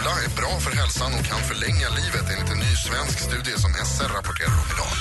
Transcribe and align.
Cola 0.00 0.10
är 0.24 0.36
bra 0.36 0.60
för 0.60 0.76
hälsan 0.76 1.12
och 1.14 1.24
kan 1.24 1.40
förlänga 1.40 1.88
livet 1.88 2.26
enligt 2.32 2.52
en 2.52 2.58
ny 2.58 2.74
svensk 2.86 3.18
studie 3.18 3.56
som 3.58 3.72
SR 3.72 4.08
rapporterar 4.08 4.56
om 4.62 4.68
idag. 4.74 4.92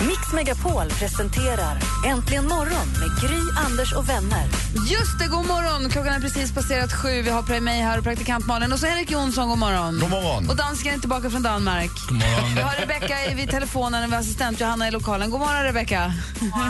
Mix 0.00 0.32
Megapol 0.32 0.88
presenterar 0.88 1.78
Äntligen 2.06 2.48
morgon 2.48 2.86
med 3.00 3.20
Gry, 3.20 3.40
Anders 3.66 3.92
och 3.92 4.08
vänner. 4.08 4.46
Just 4.88 5.18
det, 5.18 5.26
god 5.26 5.46
morgon. 5.46 5.90
Klockan 5.90 6.12
är 6.14 6.20
precis 6.20 6.52
passerat 6.52 6.92
sju. 6.92 7.22
Vi 7.22 7.30
har 7.30 7.60
mig 7.60 7.80
här 7.80 7.98
och 7.98 8.04
praktikant 8.04 8.46
Malin. 8.46 8.72
Och 8.72 8.78
så 8.78 8.86
Henrik 8.86 9.10
Jonsson, 9.10 9.48
god 9.48 9.58
morgon. 9.58 10.00
God 10.00 10.10
morgon. 10.10 10.48
Och 10.50 10.56
dansken 10.56 10.94
är 10.94 10.98
tillbaka 10.98 11.30
från 11.30 11.42
Danmark. 11.42 11.90
God 12.08 12.18
morgon. 12.18 12.54
Vi 12.54 12.60
har 12.60 12.74
Rebecka 12.74 13.16
vid 13.36 13.50
telefonen 13.50 14.12
och 14.12 14.18
assistent 14.18 14.60
Johanna 14.60 14.88
i 14.88 14.90
lokalen. 14.90 15.30
God 15.30 15.40
morgon, 15.40 15.62
Rebecka. 15.62 16.14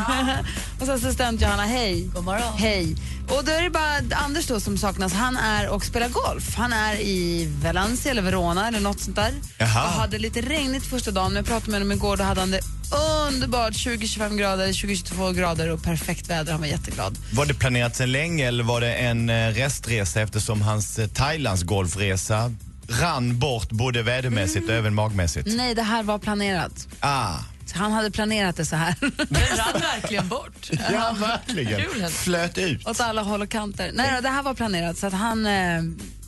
och 0.80 0.86
så 0.86 0.92
assistent 0.92 1.40
Johanna, 1.40 1.62
hej. 1.62 2.10
God 2.14 2.24
morgon. 2.24 2.58
Hej. 2.58 2.96
Och 3.28 3.44
då 3.44 3.52
är 3.52 3.62
det 3.62 3.70
bara 3.70 4.24
Anders 4.24 4.46
då 4.46 4.60
som 4.60 4.78
saknas. 4.78 5.12
Han 5.12 5.36
är 5.36 5.68
och 5.68 5.84
spelar 5.84 6.08
golf. 6.08 6.56
Han 6.56 6.72
är 6.72 6.94
i 6.94 7.48
Valencia 7.62 8.10
eller 8.10 8.22
Verona 8.22 8.68
eller 8.68 8.80
något 8.80 9.00
sånt 9.00 9.16
där. 9.16 9.32
Jaha. 9.58 9.84
Och 9.84 9.90
hade 9.90 10.18
lite 10.18 10.40
regnigt 10.40 10.86
första 10.86 11.10
dagen, 11.10 11.32
men 11.32 11.36
jag 11.36 11.46
pratade 11.46 11.70
med 11.70 11.80
honom 11.80 11.92
igår. 11.92 12.16
Då 12.16 12.24
hade 12.24 12.40
han 12.40 12.50
det 12.50 12.60
underbart. 12.92 13.72
20-25 13.72 14.36
grader, 14.36 14.66
20-22 14.68 15.32
grader 15.34 15.70
och 15.70 15.82
perfekt 15.82 16.30
väder. 16.30 16.52
Han 16.52 16.60
var 16.60 16.68
jätteglad. 16.68 17.18
Var 17.32 17.46
det 17.46 17.54
planerat 17.54 17.96
sedan 17.96 18.12
länge 18.12 18.46
eller 18.48 18.64
var 18.64 18.80
det 18.80 18.94
en 18.94 19.28
eh, 19.30 19.48
restresa 19.48 20.20
eftersom 20.20 20.62
hans 20.62 20.98
eh, 20.98 21.06
Thailands 21.08 21.62
golfresa 21.62 22.52
rann 22.88 23.38
bort 23.38 23.70
både 23.70 24.02
vädermässigt 24.02 24.68
och 24.68 24.74
även 24.74 24.94
magmässigt? 24.94 25.48
Nej, 25.56 25.74
det 25.74 25.82
här 25.82 26.02
var 26.02 26.18
planerat. 26.18 26.88
Ah, 27.00 27.34
Han 27.74 27.92
hade 27.92 28.10
planerat 28.10 28.56
det 28.56 28.64
så 28.64 28.76
här. 28.76 28.94
Den 29.00 29.56
rann 29.58 29.80
verkligen 29.80 30.28
bort. 30.28 30.70
ja 30.92 31.16
verkligen. 31.20 32.10
Flöt 32.10 32.58
ut. 32.58 32.88
Åt 32.88 33.00
alla 33.00 33.22
håll 33.22 33.42
och 33.42 33.48
kanter. 33.48 33.90
Nej, 33.94 34.22
det 34.22 34.28
här 34.28 34.42
var 34.42 34.54
planerat. 34.54 34.98
Så 34.98 35.06
att 35.06 35.12
han, 35.12 35.46
eh, 35.46 35.82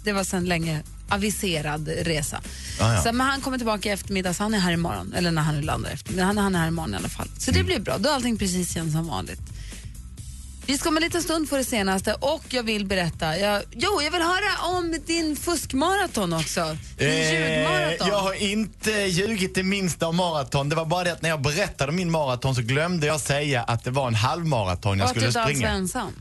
det 0.04 0.12
var 0.12 0.24
sedan 0.24 0.44
länge 0.44 0.82
aviserad 1.08 1.88
resa. 1.88 2.40
Ah, 2.80 2.92
ja. 2.94 3.02
så, 3.02 3.12
men 3.12 3.26
han 3.26 3.40
kommer 3.40 3.58
tillbaka 3.58 3.88
i 3.88 3.92
eftermiddag, 3.92 4.34
så 4.34 4.42
han 4.42 4.54
är 4.54 4.58
här 4.58 4.72
imorgon. 4.72 5.12
Eller 5.16 5.30
när 5.30 5.42
han 5.42 5.54
nu 5.54 5.62
landar 5.62 5.90
efter. 5.90 6.12
Men 6.12 6.24
han, 6.26 6.38
han 6.38 6.54
är 6.54 6.58
här 6.58 6.68
imorgon 6.68 6.94
i 6.94 6.96
alla 6.96 7.08
fall. 7.08 7.28
Så 7.38 7.50
Mm. 7.50 7.60
det 7.62 7.66
blir 7.66 7.78
bra. 7.80 7.98
Då 7.98 8.08
är 8.08 8.14
allting 8.14 8.38
precis 8.38 8.76
igen 8.76 8.92
som 8.92 9.06
vanligt. 9.08 9.40
Vi 10.68 10.78
ska 10.78 10.88
om 10.88 10.96
en 10.96 11.02
liten 11.02 11.22
stund 11.22 11.48
få 11.48 11.56
det 11.56 11.64
senaste 11.64 12.14
och 12.14 12.44
jag 12.48 12.62
vill 12.62 12.86
berätta. 12.86 13.38
Jag, 13.38 13.62
jo, 13.72 14.02
jag 14.02 14.10
vill 14.10 14.22
höra 14.22 14.76
om 14.78 14.96
din 15.06 15.36
fuskmaraton 15.36 16.32
också. 16.32 16.76
Din 16.98 17.08
ljugmaraton. 17.08 18.06
Eh, 18.06 18.08
jag 18.08 18.20
har 18.20 18.34
inte 18.42 18.90
ljugit 18.90 19.54
det 19.54 19.62
minsta 19.62 20.06
om 20.08 20.16
maraton. 20.16 20.68
Det 20.68 20.76
var 20.76 20.84
bara 20.84 21.04
det 21.04 21.12
att 21.12 21.22
när 21.22 21.28
jag 21.30 21.40
berättade 21.42 21.90
om 21.90 21.96
min 21.96 22.10
maraton 22.10 22.54
så 22.54 22.62
glömde 22.62 23.06
jag 23.06 23.20
säga 23.20 23.62
att 23.62 23.84
det 23.84 23.90
var 23.90 24.08
en 24.08 24.14
halvmaraton 24.14 24.98
jag 24.98 25.04
och 25.04 25.10
att 25.10 25.14
du 25.14 25.20
skulle 25.20 25.28
inte 25.28 25.40
alls 25.40 25.48
var 25.48 25.54
springa. 25.54 25.70
ensam. 25.70 26.12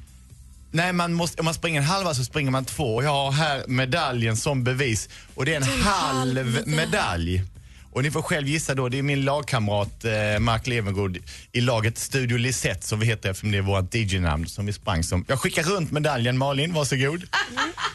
Nej, 0.75 0.93
man 0.93 1.13
måste, 1.13 1.39
om 1.39 1.45
man 1.45 1.53
springer 1.53 1.81
en 1.81 1.87
halva 1.87 2.13
så 2.13 2.23
springer 2.23 2.51
man 2.51 2.65
två. 2.65 3.03
Jag 3.03 3.09
har 3.09 3.31
här 3.31 3.63
medaljen 3.67 4.37
som 4.37 4.63
bevis. 4.63 5.09
Och 5.35 5.45
det 5.45 5.53
är 5.53 5.57
en 5.57 5.83
halv 5.83 6.67
medalj. 6.67 7.43
Och 7.91 8.03
ni 8.03 8.11
får 8.11 8.21
själv 8.21 8.47
gissa 8.47 8.75
då, 8.75 8.89
det 8.89 8.99
är 8.99 9.03
min 9.03 9.25
lagkamrat 9.25 10.05
eh, 10.05 10.39
Mark 10.39 10.67
Levengood 10.67 11.17
i 11.51 11.61
laget 11.61 11.97
Studio 11.97 12.37
Lisette 12.37 12.87
som 12.87 12.99
vi 12.99 13.05
heter 13.05 13.29
eftersom 13.29 13.51
det 13.51 13.57
är 13.57 13.61
vårt 13.61 13.95
DJ-namn 13.95 14.47
som 14.47 14.65
vi 14.65 14.73
sprang 14.73 15.03
som. 15.03 15.25
Jag 15.27 15.39
skickar 15.39 15.63
runt 15.63 15.91
medaljen, 15.91 16.37
Malin, 16.37 16.73
varsågod. 16.73 17.23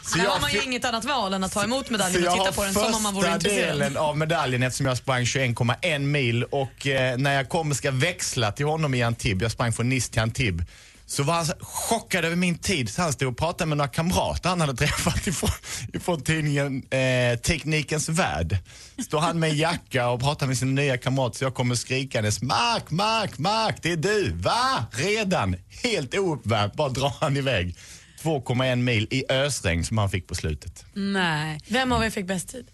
Så 0.03 0.17
Där 0.17 0.23
jag 0.23 0.31
har 0.31 0.41
man 0.41 0.51
ju 0.51 0.61
inget 0.61 0.85
annat 0.85 1.05
val 1.05 1.33
än 1.33 1.43
att 1.43 1.51
ta 1.51 1.63
emot 1.63 1.89
medaljen 1.89 2.21
och 2.21 2.25
jag 2.25 2.33
titta 2.33 2.45
har 2.45 2.51
på 2.51 2.63
den 2.63 2.73
som 2.73 2.95
om 2.95 3.03
man 3.03 3.13
vore 3.13 3.23
första 3.23 3.35
intresserad. 3.35 3.79
delen 3.79 3.97
av 3.97 4.17
medaljen 4.17 4.63
eftersom 4.63 4.85
jag 4.85 4.97
sprang 4.97 5.23
21,1 5.23 5.99
mil 5.99 6.43
och 6.43 6.87
eh, 6.87 7.17
när 7.17 7.33
jag 7.33 7.49
kommer 7.49 7.75
ska 7.75 7.91
växla 7.91 8.51
till 8.51 8.65
honom 8.65 8.93
i 8.93 9.03
Antibes, 9.03 9.41
jag 9.41 9.51
sprang 9.51 9.73
från 9.73 9.89
Nice 9.89 10.11
till 10.11 10.21
Antibes, 10.21 10.67
så 11.11 11.23
var 11.23 11.33
han 11.33 11.45
chockad 11.59 12.25
över 12.25 12.35
min 12.35 12.57
tid 12.57 12.89
så 12.89 13.01
han 13.01 13.13
stod 13.13 13.27
och 13.27 13.37
pratade 13.37 13.69
med 13.69 13.77
några 13.77 13.87
kamrater 13.87 14.49
han 14.49 14.61
hade 14.61 14.73
träffat 14.73 15.27
ifrån, 15.27 15.49
ifrån 15.93 16.21
tidningen 16.21 16.83
eh, 16.89 17.39
Teknikens 17.39 18.09
Värld. 18.09 18.57
Står 19.05 19.19
han 19.19 19.39
med 19.39 19.49
en 19.49 19.57
jacka 19.57 20.09
och 20.09 20.19
pratar 20.19 20.47
med 20.47 20.57
sin 20.57 20.75
nya 20.75 20.97
kamrat 20.97 21.35
så 21.35 21.43
jag 21.43 21.53
kommer 21.53 21.75
skrikandes 21.75 22.41
Mark, 22.41 22.91
Mark, 22.91 23.37
Mark, 23.37 23.75
det 23.81 23.91
är 23.91 23.97
du, 23.97 24.31
va? 24.31 24.85
Redan? 24.91 25.55
Helt 25.83 26.17
ouppvärmt, 26.17 26.73
bara 26.73 26.89
drar 26.89 27.13
han 27.19 27.37
iväg. 27.37 27.75
2,1 28.21 28.75
mil 28.75 29.07
i 29.11 29.23
ösregn 29.29 29.83
som 29.83 29.97
han 29.97 30.09
fick 30.09 30.27
på 30.27 30.35
slutet. 30.35 30.85
Nej. 30.93 31.59
Vem 31.67 31.91
av 31.91 32.03
er 32.03 32.09
fick 32.09 32.25
bäst 32.25 32.49
tid? 32.49 32.67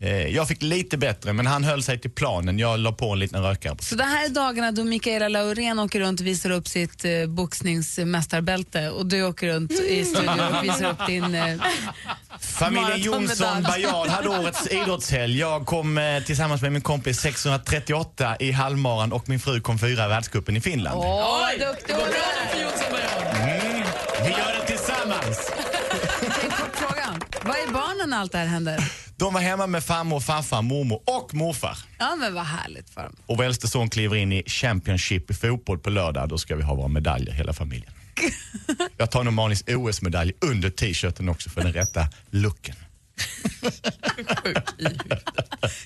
Eh, 0.00 0.26
Jag 0.26 0.48
fick 0.48 0.62
lite 0.62 0.96
bättre, 0.98 1.32
men 1.32 1.46
han 1.46 1.64
höll 1.64 1.82
sig 1.82 2.00
till 2.00 2.10
planen. 2.10 2.58
Jag 2.58 2.80
la 2.80 2.92
på 2.92 3.12
en 3.12 3.18
liten 3.18 3.42
rökare. 3.42 3.76
Så 3.80 3.94
det 3.94 4.04
här 4.04 4.24
är 4.24 4.28
dagarna 4.28 4.72
då 4.72 4.84
Mikaela 4.84 5.28
Laurén 5.28 5.78
åker 5.78 6.00
runt 6.00 6.20
och 6.20 6.26
visar 6.26 6.50
upp 6.50 6.68
sitt 6.68 7.04
eh, 7.04 7.10
boxningsmästarbälte 7.28 8.90
och 8.90 9.06
du 9.06 9.22
åker 9.22 9.46
runt 9.48 9.72
i 9.72 10.04
studion 10.04 10.40
och 10.40 10.64
visar 10.64 10.90
upp 10.90 11.06
din... 11.06 11.34
Eh, 11.34 11.56
Familjen 12.40 13.00
Jonsson. 13.00 13.62
Bajard 13.62 14.08
hade 14.08 14.28
årets 14.28 14.66
idrottshelg. 14.70 15.38
Jag 15.38 15.66
kom 15.66 15.98
eh, 15.98 16.22
tillsammans 16.22 16.62
med 16.62 16.72
min 16.72 16.82
kompis 16.82 17.20
638 17.20 18.36
i 18.40 18.50
halvmaran 18.52 19.12
och 19.12 19.28
min 19.28 19.40
fru 19.40 19.60
kom 19.60 19.78
fyra 19.78 20.04
i 20.04 20.08
världscupen 20.08 20.56
i 20.56 20.60
Finland. 20.60 21.00
Åh, 21.00 21.04
vad 21.40 21.68
duktig 21.68 21.94
barnen 28.04 28.10
när 28.10 28.20
allt 28.20 28.32
det 28.32 28.38
här 28.38 28.46
händer? 28.46 28.92
De 29.16 29.34
var 29.34 29.40
hemma 29.40 29.66
med 29.66 29.84
farmor, 29.84 30.20
farfar, 30.20 30.62
mormor 30.62 31.02
och 31.04 31.34
morfar. 31.34 31.78
Ja, 31.98 32.16
men 32.16 32.34
vad 32.34 32.44
härligt 32.44 32.90
för 32.90 33.02
dem. 33.02 33.16
Och 33.26 33.36
vår 33.36 33.44
äldste 33.44 33.68
son 33.68 33.90
kliver 33.90 34.16
in 34.16 34.32
i 34.32 34.42
Championship 34.46 35.30
i 35.30 35.34
fotboll 35.34 35.78
på 35.78 35.90
lördag. 35.90 36.28
Då 36.28 36.38
ska 36.38 36.56
vi 36.56 36.62
ha 36.62 36.74
våra 36.74 36.88
medaljer, 36.88 37.34
hela 37.34 37.52
familjen. 37.52 37.92
Jag 38.96 39.10
tar 39.10 39.24
nog 39.24 39.34
Malins 39.34 39.64
OS-medalj 39.66 40.32
under 40.40 40.70
t-shirten 40.70 41.28
också 41.28 41.50
för 41.50 41.60
den 41.62 41.72
rätta 41.72 42.08
looken. 42.30 42.74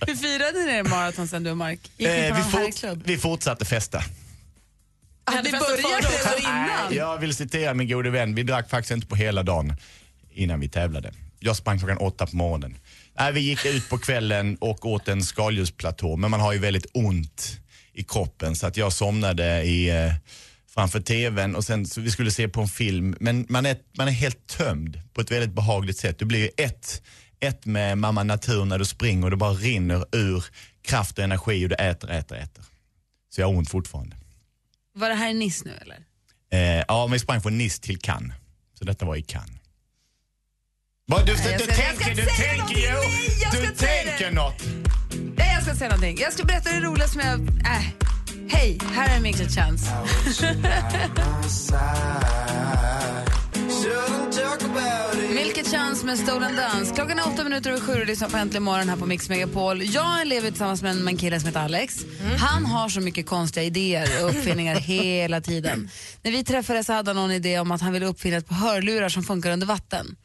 Hur 0.07 0.15
firade 0.17 0.59
ni 0.59 0.73
er 0.73 0.83
maraton 0.83 1.29
sen 1.29 1.45
du 1.45 1.51
och 1.51 1.57
Mark? 1.57 1.81
Gick 1.97 2.09
ni 2.09 2.15
Eh, 2.15 2.37
vi, 2.37 2.43
fort, 2.43 2.99
vi 3.05 3.19
fortsatte 3.19 3.65
festa. 3.65 3.99
Ah, 5.25 5.33
hade 5.33 5.43
ni 5.43 5.59
började 5.59 6.09
redan 6.09 6.39
innan? 6.41 6.95
Jag 6.95 7.19
vill 7.19 7.35
citera 7.35 7.75
min 7.75 7.89
gode 7.89 8.11
vän. 8.11 8.35
Vi 8.35 8.43
drack 8.43 8.71
faktiskt 8.71 8.91
inte 8.91 9.07
på 9.07 9.17
hela 9.17 9.43
dagen 9.43 9.77
innan 10.31 10.61
vi 10.61 10.69
tävlade. 10.69 11.13
Jag 11.39 11.57
sprang 11.57 11.79
klockan 11.79 11.99
åtta 11.99 12.27
på 12.27 12.37
morgonen. 12.37 12.77
Nej, 13.19 13.33
vi 13.33 13.41
gick 13.41 13.65
ut 13.65 13.89
på 13.89 13.99
kvällen 13.99 14.57
och 14.61 14.87
åt 14.87 15.09
en 15.09 15.23
skaldjursplatå, 15.23 16.17
men 16.17 16.31
man 16.31 16.41
har 16.41 16.53
ju 16.53 16.59
väldigt 16.59 16.87
ont 16.95 17.61
i 17.93 18.05
kroppen 18.05 18.57
så 18.57 18.67
att 18.67 18.77
jag 18.77 18.93
somnade 18.93 19.63
i, 19.63 19.89
eh, 19.91 20.13
framför 20.69 21.01
tvn 21.01 21.57
och 21.57 21.65
sen 21.65 21.87
så 21.87 22.01
vi 22.01 22.11
skulle 22.11 22.31
se 22.31 22.49
på 22.49 22.61
en 22.61 22.69
film. 22.69 23.17
Men 23.21 23.47
man 23.49 23.67
är, 23.67 23.77
man 23.99 24.09
är 24.09 24.13
helt 24.13 24.47
tömd 24.47 25.01
på 25.15 25.21
ett 25.21 25.31
väldigt 25.31 25.53
behagligt 25.53 25.99
sätt. 25.99 26.19
Du 26.19 26.25
blir 26.25 26.39
ju 26.39 26.51
ett, 26.57 27.03
ett 27.41 27.67
med 27.67 27.99
mamma 27.99 28.23
natur 28.23 28.65
när 28.65 28.79
du 28.79 28.85
springer 28.85 29.25
och 29.25 29.31
det 29.31 29.37
bara 29.37 29.53
rinner 29.53 30.05
ur 30.13 30.45
kraft 30.83 31.19
och 31.19 31.25
energi 31.25 31.65
och 31.65 31.69
du 31.69 31.75
äter, 31.75 32.11
äter, 32.11 32.37
äter. 32.37 32.65
Så 33.31 33.41
jag 33.41 33.47
har 33.47 33.55
ont 33.55 33.71
fortfarande. 33.71 34.17
Var 34.95 35.09
det 35.09 35.15
här 35.15 35.31
i 35.31 35.35
Nice 35.35 35.65
nu 35.65 35.73
eller? 35.83 35.99
Eh, 36.53 36.85
ja, 36.89 37.07
vi 37.07 37.19
sprang 37.19 37.41
från 37.41 37.59
Nice 37.59 37.83
till 37.83 37.99
Cannes. 37.99 38.35
Så 38.79 38.85
detta 38.85 39.07
var 39.07 39.17
i 39.17 39.23
Cannes. 39.23 39.58
Vad, 41.11 41.27
du, 41.27 41.33
Nej, 41.35 41.57
du, 41.59 41.65
ska- 41.65 41.83
jag 41.83 41.97
tänker, 41.99 42.15
du 42.15 42.23
tänker 42.23 42.77
ju, 42.77 42.95
du 43.53 43.67
tänker 43.75 44.25
det. 44.25 44.31
något. 44.31 44.63
Nej, 45.37 45.51
jag 45.55 45.63
ska 45.63 45.75
säga 45.75 45.89
någonting. 45.91 46.19
Jag 46.21 46.33
ska 46.33 46.45
berätta 46.45 46.71
det 46.71 46.81
roliga 46.81 47.09
som 47.09 47.21
jag... 47.21 47.41
Äh. 47.41 47.87
Hej, 48.49 48.79
här 48.95 49.17
är 49.17 49.21
Mixed 49.21 49.51
Chance. 49.55 49.87
Milky 55.35 55.65
Chance 55.65 56.07
med 56.07 56.19
Stolen 56.19 56.57
Dance. 56.57 56.95
Klockan 56.95 57.19
är 57.19 57.27
åtta 57.27 57.45
minuter 57.45 57.71
över 57.71 57.81
sju 57.81 57.93
och 58.01 58.07
lyssnar 58.07 58.29
på 58.29 58.37
Äntligen 58.37 58.63
morgon 58.63 58.89
här 58.89 58.97
på 58.97 59.07
Mix 59.07 59.29
Megapol. 59.29 59.83
Jag 59.85 60.27
lever 60.27 60.49
tillsammans 60.51 60.83
med 60.83 60.91
en, 61.09 61.17
kille 61.17 61.41
som 61.41 61.47
heter 61.47 61.61
Alex. 61.61 62.05
Han 62.39 62.67
har 62.67 62.89
så 62.89 63.01
mycket 63.01 63.27
konstiga 63.27 63.65
idéer 63.65 64.25
och 64.25 64.31
uppfinningar 64.31 64.77
hela 64.81 65.41
tiden. 65.41 65.91
När 66.23 66.33
vi 66.33 66.45
träffades 66.45 66.87
så 66.87 66.93
hade 66.93 67.11
han 67.11 67.17
någon 67.17 67.31
idé 67.33 67.59
om 67.59 67.71
att 67.71 67.81
han 67.81 67.93
ville 67.93 68.07
uppfinna 68.07 68.37
ett 68.37 68.49
par 68.49 68.57
hörlurar 68.57 69.09
som 69.09 69.23
funkar 69.23 69.51
under 69.51 69.67
vatten. 69.67 70.17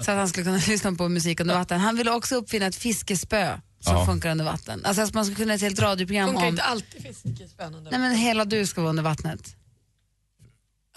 Så 0.00 0.10
att 0.10 0.16
han 0.18 0.28
skulle 0.28 0.44
kunna 0.44 0.56
lyssna 0.68 0.92
på 0.92 1.08
musik 1.08 1.40
under 1.40 1.54
vatten. 1.54 1.80
Han 1.80 1.96
ville 1.96 2.10
också 2.10 2.34
uppfinna 2.34 2.66
ett 2.66 2.76
fiskespö 2.76 3.58
som 3.80 3.94
Ja. 3.96 4.06
funkar 4.06 4.30
under 4.30 4.44
vatten. 4.44 4.84
Alltså 4.84 5.02
att 5.02 5.14
man 5.14 5.24
skulle 5.24 5.36
kunna 5.36 5.52
ha 5.52 5.54
ett 5.56 5.62
helt 5.62 5.80
radioprogram 5.80 6.28
Funkar 6.28 6.42
om... 6.42 6.48
inte 6.48 6.62
alltid 6.62 7.02
fiskespön 7.02 7.74
under 7.74 7.90
Nej 7.90 8.00
men 8.00 8.14
hela 8.16 8.44
du 8.44 8.66
ska 8.66 8.80
vara 8.80 8.90
under 8.90 9.02
vattnet. 9.02 9.56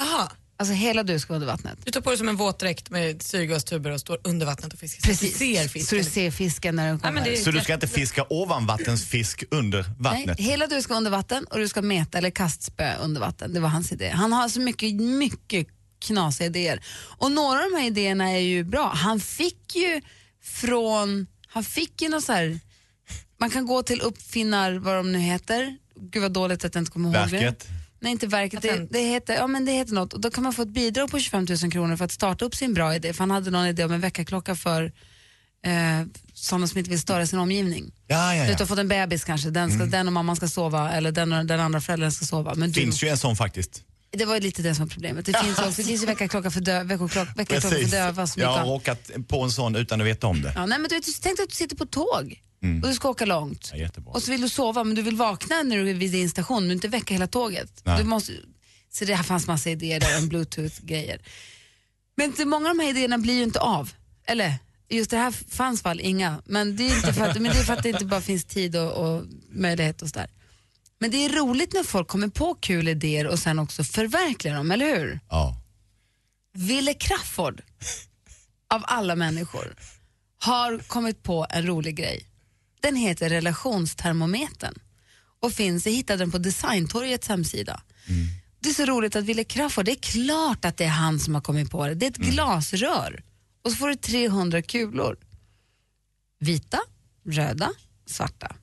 Aha. 0.01 0.31
Alltså 0.57 0.73
hela 0.73 1.03
du 1.03 1.19
ska 1.19 1.29
vara 1.33 1.35
under 1.35 1.47
vattnet. 1.47 1.79
Du 1.85 1.91
tar 1.91 2.01
på 2.01 2.09
dig 2.09 2.17
som 2.17 2.29
en 2.29 2.35
våtdräkt 2.35 2.89
med 2.89 3.21
syrgastuber 3.21 3.91
och 3.91 3.99
står 3.99 4.19
under 4.23 4.45
vattnet 4.45 4.73
och 4.73 4.79
fiskar. 4.79 5.01
Så 5.05 5.11
att 5.11 5.19
du 5.31 5.37
ser 5.37 5.63
Så 5.63 5.69
fisken. 5.69 5.97
du 5.97 6.03
ser 6.03 6.31
fisken 6.31 6.75
när 6.75 6.87
den 6.87 6.99
Ja, 7.03 7.07
kommer. 7.09 7.27
är 7.27 7.35
Så 7.35 7.51
du 7.51 7.59
ska 7.61 7.73
inte 7.73 7.87
fiska 7.87 8.25
ovanvattensfisk 8.29 9.43
under 9.51 9.83
Nej, 9.83 9.91
vattnet? 9.99 10.39
hela 10.39 10.67
du 10.67 10.81
ska 10.81 10.89
vara 10.93 10.97
under 10.97 11.11
vatten 11.11 11.45
och 11.45 11.59
du 11.59 11.67
ska 11.67 11.81
meta 11.81 12.17
eller 12.17 12.29
kastspö 12.29 12.95
under 12.95 13.21
vatten. 13.21 13.53
Det 13.53 13.59
var 13.59 13.69
hans 13.69 13.91
idé. 13.91 14.09
Han 14.09 14.33
har 14.33 14.49
så 14.49 14.59
mycket, 14.61 14.95
mycket 14.95 15.67
knasiga 15.99 16.47
idéer. 16.47 16.81
Och 17.17 17.31
några 17.31 17.63
av 17.65 17.71
de 17.71 17.77
här 17.77 17.87
idéerna 17.87 18.31
är 18.31 18.39
ju 18.39 18.63
bra. 18.63 18.91
Han 18.95 19.19
fick 19.19 19.75
ju 19.75 20.01
från, 20.43 21.27
han 21.47 21.63
fick 21.63 22.01
ju 22.01 22.09
något 22.09 22.23
så 22.23 22.33
här, 22.33 22.59
man 23.37 23.49
kan 23.49 23.65
gå 23.65 23.83
till 23.83 24.01
uppfinnar, 24.01 24.73
vad 24.73 24.95
de 24.95 25.11
nu 25.11 25.19
heter. 25.19 25.77
Gud 25.95 26.21
vad 26.21 26.31
dåligt 26.31 26.65
att 26.65 26.75
jag 26.75 26.81
inte 26.81 26.91
kommer 26.91 27.19
ihåg 27.19 27.31
det. 27.31 27.55
Nej, 27.99 28.11
inte 28.11 28.27
verket. 28.27 28.61
Det, 28.61 28.87
det, 28.89 28.99
heter, 28.99 29.33
ja, 29.33 29.47
men 29.47 29.65
det 29.65 29.71
heter 29.71 29.93
något. 29.93 30.13
Och 30.13 30.21
då 30.21 30.31
kan 30.31 30.43
man 30.43 30.53
få 30.53 30.61
ett 30.61 30.69
bidrag 30.69 31.11
på 31.11 31.19
25 31.19 31.47
000 31.63 31.71
kronor 31.71 31.95
för 31.95 32.05
att 32.05 32.11
starta 32.11 32.45
upp 32.45 32.55
sin 32.55 32.73
bra 32.73 32.95
idé. 32.95 33.13
För 33.13 33.19
han 33.19 33.31
hade 33.31 33.51
någon 33.51 33.65
idé 33.65 33.83
om 33.83 33.91
en 33.91 34.01
väckarklocka 34.01 34.55
för 34.55 34.83
eh, 35.65 36.07
sådana 36.33 36.67
som 36.67 36.77
inte 36.77 36.89
vill 36.89 36.99
störa 36.99 37.27
sin 37.27 37.39
omgivning. 37.39 37.91
Ja, 38.07 38.35
ja, 38.35 38.43
Du 38.43 38.51
har 38.51 38.59
ja. 38.59 38.65
fått 38.65 38.79
en 38.79 38.87
bebis 38.87 39.23
kanske, 39.23 39.49
den, 39.49 39.71
ska, 39.71 39.85
den 39.85 40.07
och 40.07 40.13
mamman 40.13 40.35
ska 40.35 40.47
sova 40.47 40.91
eller 40.91 41.11
den 41.11 41.33
och 41.33 41.45
den 41.45 41.59
andra 41.59 41.81
föräldern 41.81 42.11
ska 42.11 42.25
sova. 42.25 42.55
Men 42.55 42.71
du, 42.71 42.81
finns 42.81 43.03
ju 43.03 43.07
en 43.07 43.17
sån 43.17 43.35
faktiskt. 43.35 43.83
Det 44.11 44.25
var 44.25 44.39
lite 44.39 44.61
det 44.61 44.75
som 44.75 44.85
var 44.85 44.89
problemet. 44.89 45.25
Det 45.25 45.33
finns, 45.43 45.59
också, 45.59 45.71
det 45.81 45.83
finns 45.83 46.01
ju 46.01 46.05
väckarklocka 46.05 46.51
för, 46.51 46.61
dö, 46.61 46.83
väckarklocka, 46.83 47.33
väckarklocka 47.35 47.75
för 47.75 47.91
döva. 47.91 48.27
Som 48.27 48.41
Jag 48.41 48.49
har 48.49 48.65
råkat 48.65 49.11
på 49.27 49.43
en 49.43 49.51
sån 49.51 49.75
utan 49.75 50.01
att 50.01 50.07
veta 50.07 50.27
om 50.27 50.41
det. 50.41 50.53
Ja, 50.55 50.65
nej, 50.65 50.79
men 50.79 50.89
du, 50.89 50.95
vet, 50.95 51.05
du 51.05 51.11
tänkte 51.11 51.43
att 51.43 51.49
du 51.49 51.55
sitter 51.55 51.75
på 51.75 51.85
tåg 51.85 52.41
och 52.83 52.89
du 52.89 52.93
ska 52.93 53.09
åka 53.09 53.25
långt. 53.25 53.71
Ja. 53.75 53.89
Och 54.05 54.23
så 54.23 54.31
vill 54.31 54.41
du 54.41 54.49
sova 54.49 54.83
men 54.83 54.95
du 54.95 55.01
vill 55.01 55.15
vakna 55.15 55.63
när 55.63 55.77
du 55.77 55.89
är 55.89 55.93
vid 55.93 56.11
din 56.11 56.29
station 56.29 56.63
men 56.63 56.71
inte 56.71 56.87
väcka 56.87 57.13
hela 57.13 57.27
tåget. 57.27 57.81
Nej. 57.83 57.97
Du 57.97 58.03
måste, 58.03 58.33
så 58.91 59.05
det 59.05 59.15
här 59.15 59.23
fanns 59.23 59.47
massa 59.47 59.69
idéer 59.69 59.99
där 59.99 60.17
om 60.17 60.29
bluetooth-grejer. 60.29 61.21
Men 62.17 62.49
många 62.49 62.69
av 62.69 62.75
de 62.77 62.83
här 62.83 62.89
idéerna 62.89 63.17
blir 63.17 63.33
ju 63.33 63.43
inte 63.43 63.59
av. 63.59 63.91
Eller 64.27 64.55
just 64.89 65.11
det 65.11 65.17
här 65.17 65.31
fanns 65.31 65.81
fall 65.81 65.99
inga. 65.99 66.41
Men 66.45 66.75
det 66.75 66.83
är, 66.89 66.95
inte 66.95 67.13
för 67.13 67.27
att, 67.27 67.41
men 67.41 67.51
det 67.51 67.59
är 67.59 67.63
för 67.63 67.73
att 67.73 67.83
det 67.83 67.89
inte 67.89 68.05
bara 68.05 68.21
finns 68.21 68.45
tid 68.45 68.75
och, 68.75 68.91
och 68.91 69.23
möjlighet 69.49 70.01
och 70.01 70.09
sådär. 70.09 70.29
Men 70.99 71.11
det 71.11 71.25
är 71.25 71.29
roligt 71.29 71.73
när 71.73 71.83
folk 71.83 72.07
kommer 72.07 72.27
på 72.27 72.55
kul 72.55 72.87
idéer 72.87 73.27
och 73.27 73.39
sen 73.39 73.59
också 73.59 73.83
förverkligar 73.83 74.55
dem, 74.55 74.71
eller 74.71 74.97
hur? 74.97 75.19
Ja. 75.29 75.55
Ville 76.53 76.93
Crafoord, 76.93 77.61
av 78.69 78.81
alla 78.85 79.15
människor, 79.15 79.75
har 80.39 80.77
kommit 80.77 81.23
på 81.23 81.47
en 81.49 81.67
rolig 81.67 81.95
grej. 81.95 82.25
Den 82.81 82.95
heter 82.95 83.29
relationstermometern 83.29 84.73
och 85.39 85.53
finns, 85.53 85.85
jag 85.85 85.93
hittade 85.93 86.19
den 86.19 86.31
på 86.31 86.37
Designtorgets 86.37 87.27
hemsida. 87.27 87.81
Det 88.59 88.69
är 88.69 88.73
så 88.73 88.85
roligt 88.85 89.15
att 89.15 89.23
Ville 89.23 89.43
Crafoord, 89.43 89.85
det 89.85 89.91
är 89.91 89.95
klart 90.25 90.65
att 90.65 90.77
det 90.77 90.83
är 90.83 90.89
han 90.89 91.19
som 91.19 91.35
har 91.35 91.41
kommit 91.41 91.71
på 91.71 91.87
det. 91.87 91.95
Det 91.95 92.05
är 92.05 92.09
ett 92.11 92.17
glasrör 92.17 93.23
och 93.63 93.71
så 93.71 93.77
får 93.77 93.87
du 93.87 93.95
300 93.95 94.61
kulor. 94.61 95.17
Vita, 96.39 96.79
röda, 97.25 97.71
svarta. 98.05 98.55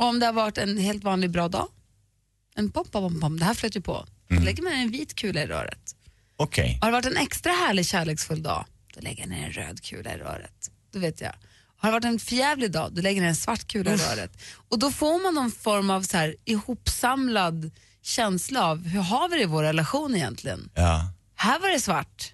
Och 0.00 0.06
om 0.06 0.20
det 0.20 0.26
har 0.26 0.32
varit 0.32 0.58
en 0.58 0.78
helt 0.78 1.04
vanlig 1.04 1.30
bra 1.30 1.48
dag, 1.48 1.68
en 2.54 2.70
pom, 2.70 2.84
pom, 2.90 3.20
pom, 3.20 3.38
det 3.38 3.44
här 3.44 3.54
flöt 3.54 3.76
ju 3.76 3.80
på. 3.80 4.06
Då 4.28 4.40
lägger 4.40 4.62
man 4.62 4.72
en 4.72 4.90
vit 4.90 5.14
kula 5.14 5.42
i 5.42 5.46
röret. 5.46 5.96
Okej. 6.36 6.78
Har 6.80 6.88
det 6.88 6.92
varit 6.92 7.06
en 7.06 7.16
extra 7.16 7.52
härlig 7.52 7.86
kärleksfull 7.86 8.42
dag, 8.42 8.64
då 8.94 9.00
lägger 9.00 9.20
jag 9.20 9.28
ner 9.28 9.46
en 9.46 9.52
röd 9.52 9.82
kula 9.82 10.14
i 10.14 10.18
röret. 10.18 10.70
Då 10.92 10.98
vet 10.98 11.20
jag. 11.20 11.32
Har 11.76 11.88
det 11.88 11.92
varit 11.92 12.04
en 12.04 12.18
förjävlig 12.18 12.72
dag, 12.72 12.92
då 12.92 13.02
lägger 13.02 13.16
jag 13.16 13.22
ner 13.22 13.28
en 13.28 13.36
svart 13.36 13.66
kula 13.66 13.94
i 13.94 13.96
röret. 13.96 14.32
Och 14.68 14.78
då 14.78 14.90
får 14.90 15.22
man 15.22 15.34
någon 15.34 15.50
form 15.50 15.90
av 15.90 16.02
så 16.02 16.16
här 16.16 16.36
ihopsamlad 16.44 17.70
känsla 18.02 18.64
av 18.64 18.86
hur 18.86 19.00
har 19.00 19.28
vi 19.28 19.36
det 19.36 19.42
i 19.42 19.46
vår 19.46 19.62
relation 19.62 20.14
egentligen? 20.14 20.70
Ja. 20.74 21.12
Här 21.34 21.60
var 21.60 21.68
det 21.68 21.80
svart, 21.80 22.32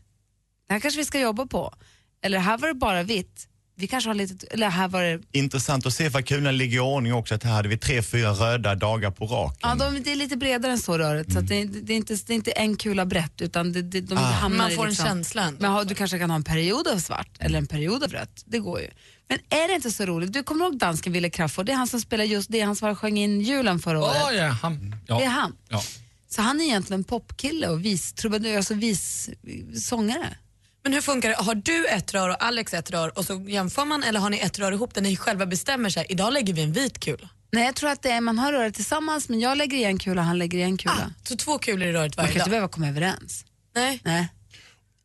det 0.66 0.72
här 0.72 0.80
kanske 0.80 1.00
vi 1.00 1.04
ska 1.04 1.20
jobba 1.20 1.46
på. 1.46 1.74
Eller 2.22 2.38
här 2.38 2.58
var 2.58 2.68
det 2.68 2.74
bara 2.74 3.02
vitt, 3.02 3.48
vi 3.78 3.86
kanske 3.86 4.10
har 4.10 4.14
lite, 4.14 4.46
eller 4.46 4.68
här 4.68 4.88
var 4.88 5.02
det 5.02 5.20
Intressant 5.32 5.86
att 5.86 5.92
se 5.92 6.10
för 6.10 6.22
kulan 6.22 6.56
ligger 6.56 6.76
i 6.76 6.80
ordning 6.80 7.14
också. 7.14 7.34
Att 7.34 7.42
här 7.42 7.52
hade 7.52 7.68
vi 7.68 7.78
tre, 7.78 8.02
fyra 8.02 8.30
röda 8.30 8.74
dagar 8.74 9.10
på 9.10 9.26
raken. 9.26 9.58
Ja, 9.62 9.74
de, 9.74 10.02
det 10.02 10.12
är 10.12 10.16
lite 10.16 10.36
bredare 10.36 10.72
än 10.72 10.78
så 10.78 10.98
röret, 10.98 11.32
så 11.32 11.38
att 11.38 11.48
det, 11.48 11.64
det, 11.64 11.92
är 11.92 11.96
inte, 11.96 12.14
det 12.26 12.32
är 12.32 12.34
inte 12.34 12.50
en 12.50 12.76
kula 12.76 13.06
brett 13.06 13.40
utan 13.40 13.72
det, 13.72 13.82
det, 13.82 14.00
de 14.00 14.18
hamnar 14.18 14.58
Man 14.58 14.72
i 14.72 14.74
får 14.74 14.82
en 14.82 14.88
liksom, 14.88 15.06
känsla 15.06 15.42
ändå. 15.42 15.60
Men 15.60 15.70
har, 15.70 15.84
du 15.84 15.94
kanske 15.94 16.18
kan 16.18 16.30
ha 16.30 16.36
en 16.36 16.44
period 16.44 16.88
av 16.88 16.98
svart 16.98 17.30
eller 17.38 17.58
en 17.58 17.66
period 17.66 18.04
av 18.04 18.10
rött, 18.10 18.42
det 18.46 18.58
går 18.58 18.80
ju. 18.80 18.90
Men 19.28 19.38
är 19.60 19.68
det 19.68 19.74
inte 19.74 19.90
så 19.90 20.06
roligt? 20.06 20.32
Du 20.32 20.42
kommer 20.42 20.64
ihåg 20.64 20.78
dansken 20.78 21.12
Wille 21.12 21.30
Crafoord, 21.30 21.66
det 21.66 21.72
är 21.72 21.76
han 21.76 21.86
som 21.86 22.00
spelar 22.00 22.24
just 22.24 22.50
det, 22.50 22.60
han 22.60 22.76
som 22.76 22.96
sjöng 22.96 23.18
in 23.18 23.40
julen 23.40 23.78
förra 23.78 24.02
året. 24.02 24.22
Åh 24.26 24.34
ja, 24.34 24.48
han. 24.48 24.96
Ja. 25.06 25.18
Det 25.18 25.24
är 25.24 25.28
han. 25.28 25.56
Ja. 25.68 25.82
Så 26.28 26.42
han 26.42 26.60
är 26.60 26.64
egentligen 26.64 27.04
popkille 27.04 27.68
och 27.68 27.84
vis, 27.84 28.12
trubadur, 28.12 28.56
alltså 28.56 28.74
vis 28.74 29.30
sångare. 29.74 30.36
Men 30.86 30.92
hur 30.92 31.00
funkar 31.00 31.28
det? 31.28 31.34
Har 31.34 31.54
du 31.54 31.86
ett 31.86 32.14
rör 32.14 32.28
och 32.28 32.44
Alex 32.44 32.74
ett 32.74 32.90
rör 32.90 33.18
och 33.18 33.24
så 33.24 33.44
jämför 33.48 33.84
man 33.84 34.02
eller 34.02 34.20
har 34.20 34.30
ni 34.30 34.38
ett 34.38 34.58
rör 34.58 34.72
ihop 34.72 34.94
där 34.94 35.02
ni 35.02 35.16
själva 35.16 35.46
bestämmer 35.46 35.90
sig? 35.90 36.06
Idag 36.08 36.32
lägger 36.32 36.54
vi 36.54 36.62
en 36.62 36.72
vit 36.72 36.98
kula. 36.98 37.28
Nej, 37.52 37.64
jag 37.64 37.74
tror 37.74 37.90
att 37.90 38.02
det 38.02 38.10
är, 38.10 38.20
man 38.20 38.38
har 38.38 38.52
röret 38.52 38.74
tillsammans 38.74 39.28
men 39.28 39.40
jag 39.40 39.58
lägger 39.58 39.76
i 39.78 39.84
en 39.84 39.98
kula, 39.98 40.22
han 40.22 40.38
lägger 40.38 40.58
i 40.58 40.62
en 40.62 40.76
kula. 40.76 40.94
Ah, 40.94 41.28
så 41.28 41.36
två 41.36 41.58
kulor 41.58 41.88
i 41.88 41.92
röret 41.92 42.16
man 42.16 42.22
varje 42.24 42.32
kan 42.32 42.40
inte 42.40 42.44
dag? 42.44 42.50
behöva 42.50 42.68
komma 42.68 42.88
överens. 42.88 43.44
Nej. 43.74 44.00
Nej. 44.04 44.28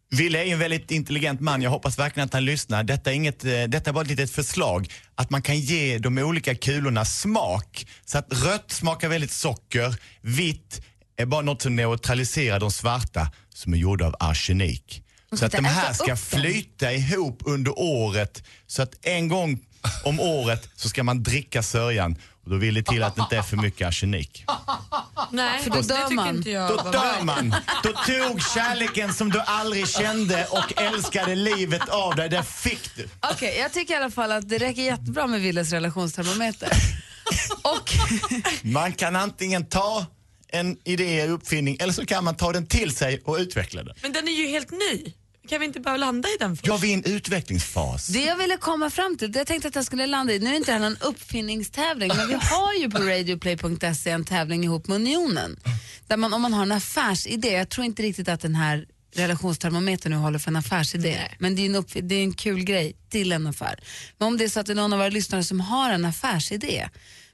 Ville 0.10 0.44
är 0.44 0.54
en 0.54 0.60
väldigt 0.60 0.92
intelligent 0.92 1.40
man. 1.40 1.62
Jag 1.62 1.72
hoppas 1.72 2.00
verkligen 2.00 2.26
att 2.26 2.34
han 2.34 2.46
lyssnar. 2.46 2.84
Detta 2.84 3.12
är, 3.12 3.16
inget, 3.16 3.46
eh, 3.46 3.64
detta 3.64 3.90
är 3.90 3.94
bara 3.94 4.02
ett 4.02 4.08
litet 4.08 4.32
förslag. 4.32 4.94
Att 5.16 5.30
man 5.30 5.42
kan 5.42 5.60
ge 5.60 5.98
de 5.98 6.18
olika 6.18 6.56
kulorna 6.56 7.06
smak. 7.06 7.88
Så 8.06 8.18
att 8.18 8.28
rött 8.46 8.72
smakar 8.72 9.10
väldigt 9.10 9.32
socker, 9.32 9.96
vitt 10.22 10.82
är 11.18 11.26
bara 11.26 11.42
något 11.42 11.62
som 11.62 11.76
neutraliserar 11.76 12.60
de 12.60 12.72
svarta 12.72 13.32
som 13.50 13.74
är 13.74 13.78
gjorda 13.78 14.06
av 14.06 14.16
arsenik. 14.20 15.04
Så 15.36 15.46
att 15.46 15.52
de 15.52 15.66
här 15.66 15.94
ska 15.94 16.16
flyta 16.16 16.92
ihop 16.94 17.42
under 17.46 17.80
året. 17.80 18.44
Så 18.68 18.82
att 18.82 18.96
en 19.02 19.28
gång 19.28 19.60
om 20.04 20.20
året 20.20 20.70
så 20.76 20.90
ska 20.90 21.04
man 21.04 21.24
dricka 21.24 21.64
sörjan. 21.64 22.16
Och 22.44 22.50
då 22.50 22.56
vill 22.56 22.74
det 22.74 22.84
till 22.84 23.04
att 23.04 23.16
det 23.16 23.22
inte 23.22 23.38
är 23.38 23.42
för 23.42 23.58
mycket 23.58 23.88
arsenik. 23.88 24.46
Nej, 25.32 25.62
För 25.62 25.70
då 25.70 25.82
dör 25.82 26.16
man. 26.16 26.36
Inte 26.36 26.52
jag 26.52 26.70
Då 26.70 26.92
dör 26.92 27.24
man. 27.24 27.56
Då 27.84 27.90
tog 27.90 28.42
kärleken 28.42 29.14
som 29.14 29.30
du 29.30 29.40
aldrig 29.40 29.88
kände 29.88 30.46
och 30.46 30.82
älskade 30.82 31.36
livet 31.36 31.90
av 31.90 32.16
dig. 32.16 32.30
Det 32.30 32.44
fick 32.44 32.96
du. 32.96 33.10
Okej, 33.32 33.58
jag 33.60 33.74
tycker 33.74 33.94
i 33.94 33.98
alla 33.98 34.12
fall 34.12 34.32
att 34.32 34.50
det 34.50 34.58
räcker 34.58 34.82
jättebra 34.82 35.28
med 35.28 35.42
Willes 35.42 35.72
relationstermometer. 35.72 36.70
och 37.62 37.92
Man 38.62 38.92
kan 38.92 39.16
antingen 39.16 39.66
ta 39.66 40.06
en 40.48 40.78
idé, 40.84 41.28
uppfinning, 41.28 41.78
eller 41.80 41.94
så 41.94 42.06
kan 42.06 42.24
man 42.24 42.36
ta 42.36 42.52
den 42.52 42.68
till 42.68 42.96
sig 42.96 43.22
och 43.26 43.36
utveckla 43.36 43.84
den. 43.84 43.96
Men 44.02 44.14
den 44.14 44.28
är 44.28 44.32
ju 44.32 44.48
helt 44.48 44.72
ny. 44.72 45.14
Kan 45.52 45.60
vi 45.60 45.66
inte 45.66 45.80
bara 45.80 45.98
landa 45.98 46.30
i 46.30 46.38
den 46.40 46.58
först? 46.58 46.68
Jag 46.68 46.78
vill 46.78 46.94
en 46.94 47.04
utvecklingsfas. 47.04 48.08
det 48.08 48.26
jag 48.26 48.38
ville 48.38 48.58
komma 48.58 48.90
fram 48.90 49.18
till, 49.18 49.32
det 49.32 49.40
jag 49.40 49.48
tänkte 49.48 49.68
att 49.68 49.76
jag 49.76 49.86
skulle 49.86 50.06
landa 50.06 50.34
i, 50.34 50.40
nu 50.40 50.46
är 50.46 50.52
det 50.52 50.58
inte 50.58 50.72
här 50.72 50.80
någon 50.80 50.98
uppfinningstävling, 51.02 52.12
men 52.18 52.28
vi 52.28 52.34
har 52.34 52.74
ju 52.74 52.90
på 52.90 52.98
radioplay.se 52.98 54.10
en 54.10 54.26
tävling 54.26 54.64
ihop 54.64 54.88
med 54.88 54.96
Unionen. 54.96 55.60
Där 56.08 56.18
man, 56.18 56.34
om 56.34 56.42
man 56.42 56.54
har 56.54 56.64
en 56.64 56.72
affärsidé, 56.72 57.52
jag 57.52 57.70
tror 57.70 57.86
inte 57.86 58.04
riktigt 58.04 58.30
att 58.30 58.42
den 58.42 58.56
här 58.56 58.86
relationstermometern 59.16 60.12
nu 60.12 60.18
håller 60.18 60.40
för 60.40 60.52
en 60.52 60.56
affärsidé, 60.56 61.18
men 61.40 61.56
det 61.56 61.62
är, 61.62 61.66
en 61.66 61.76
upp, 61.76 61.90
det 61.94 62.16
är 62.16 62.24
en 62.24 62.34
kul 62.34 62.64
grej 62.64 62.96
till 63.10 63.32
en 63.32 63.48
affär. 63.48 63.80
Men 64.18 64.28
om 64.28 64.38
det 64.38 64.44
är 64.44 64.50
så 64.50 64.60
att 64.60 64.66
det 64.66 64.74
är 64.74 64.76
någon 64.76 64.94
av 64.94 65.00
våra 65.00 65.10
lyssnare 65.10 65.44
som 65.44 65.60
har 65.60 65.90
en 65.92 66.06
affärsidé, 66.06 66.90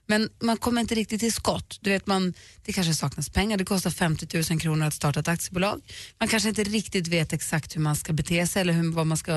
men 0.08 0.30
man 0.42 0.58
kommer 0.58 0.82
inte 0.82 0.96
riktigt 0.96 1.20
till 1.20 1.34
skott. 1.34 1.78
Du 1.82 1.90
vet, 1.90 2.08
man, 2.08 2.34
det 2.66 2.74
kanske 2.74 2.94
saknas 2.94 3.30
pengar, 3.30 3.58
det 3.58 3.66
kostar 3.66 3.90
50 3.90 4.44
000 4.52 4.60
kronor 4.60 4.88
att 4.88 4.94
starta 4.94 5.20
ett 5.20 5.28
aktiebolag. 5.28 5.82
Man 6.20 6.30
kanske 6.30 6.50
inte 6.50 6.64
riktigt 6.64 7.08
vet 7.08 7.34
exakt 7.34 7.76
hur 7.76 7.82
man 7.82 7.96
ska 7.96 8.14
bete 8.14 8.48
sig 8.48 8.62
eller 8.62 8.74
hur, 8.74 8.92
vad 8.92 9.08
man 9.08 9.18
ska, 9.18 9.34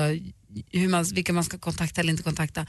hur 0.71 0.87
man, 0.87 1.03
vilka 1.03 1.33
man 1.33 1.43
ska 1.43 1.57
kontakta 1.57 2.01
eller 2.01 2.11
inte 2.11 2.23
kontakta. 2.23 2.65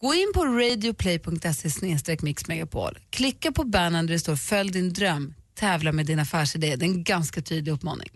Gå 0.00 0.14
in 0.14 0.32
på 0.34 0.44
radioplay.se 0.44 2.16
mixmegapol. 2.20 2.98
Klicka 3.10 3.52
på 3.52 3.64
bannern 3.64 4.06
där 4.06 4.12
det 4.12 4.20
står 4.20 4.36
följ 4.36 4.72
din 4.72 4.92
dröm, 4.92 5.34
tävla 5.54 5.92
med 5.92 6.06
din 6.06 6.18
affärsidé. 6.18 6.76
Det 6.76 6.84
är 6.84 6.88
en 6.88 7.04
ganska 7.04 7.42
tydlig 7.42 7.72
uppmaning. 7.72 8.08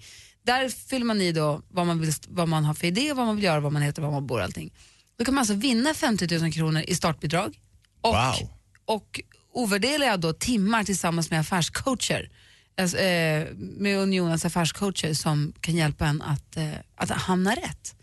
Där 0.47 0.69
fyller 0.69 1.07
man 1.07 1.21
i 1.21 1.33
då 1.33 1.63
vad 1.69 1.87
man, 1.87 2.01
vill, 2.01 2.13
vad 2.29 2.49
man 2.49 2.65
har 2.65 2.75
för 2.75 2.87
idé, 2.87 3.13
vad 3.13 3.27
man 3.27 3.37
vill 3.37 3.45
göra, 3.45 3.61
vad 3.61 3.73
man 3.73 3.83
heter, 3.83 4.03
var 4.03 4.11
man 4.11 4.27
bor 4.27 4.39
och 4.39 4.45
allting. 4.45 4.73
Då 5.19 5.25
kan 5.25 5.35
man 5.35 5.43
alltså 5.43 5.55
vinna 5.55 5.95
50 5.95 6.39
000 6.39 6.53
kronor 6.53 6.83
i 6.87 6.95
startbidrag 6.95 7.61
och, 8.01 8.15
Wow 8.15 8.56
och 8.87 9.21
ovärderliga 9.53 10.17
då 10.17 10.33
timmar 10.33 10.85
tillsammans 10.85 11.31
med 11.31 11.41
affärscoacher. 11.41 12.31
Alltså, 12.79 12.99
eh, 12.99 13.47
med 13.57 13.99
Unionens 13.99 14.45
affärscoacher 14.45 15.15
som 15.15 15.53
kan 15.61 15.77
hjälpa 15.77 16.07
en 16.07 16.23
att, 16.23 16.57
eh, 16.57 16.73
att 16.97 17.11
hamna 17.11 17.55
rätt. 17.55 17.95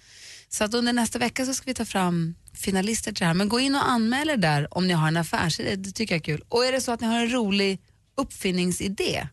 Så 0.49 0.63
att 0.63 0.73
under 0.73 0.93
nästa 0.93 1.19
vecka 1.19 1.45
så 1.45 1.53
ska 1.53 1.65
vi 1.65 1.73
ta 1.73 1.85
fram 1.85 2.35
finalister 2.53 3.11
till 3.11 3.19
det 3.19 3.25
här. 3.25 3.33
Men 3.33 3.49
gå 3.49 3.59
in 3.59 3.75
och 3.75 3.89
anmäl 3.89 4.29
er 4.29 4.37
där 4.37 4.77
om 4.77 4.87
ni 4.87 4.93
har 4.93 5.07
en 5.07 5.17
affärsidé, 5.17 5.75
det 5.75 5.91
tycker 5.91 6.15
jag 6.15 6.19
är 6.19 6.23
kul. 6.23 6.43
Och 6.49 6.65
är 6.65 6.71
det 6.71 6.81
så 6.81 6.91
att 6.91 7.01
ni 7.01 7.07
har 7.07 7.19
en 7.19 7.31
rolig 7.31 7.81
uppfinningsidé, 8.17 9.27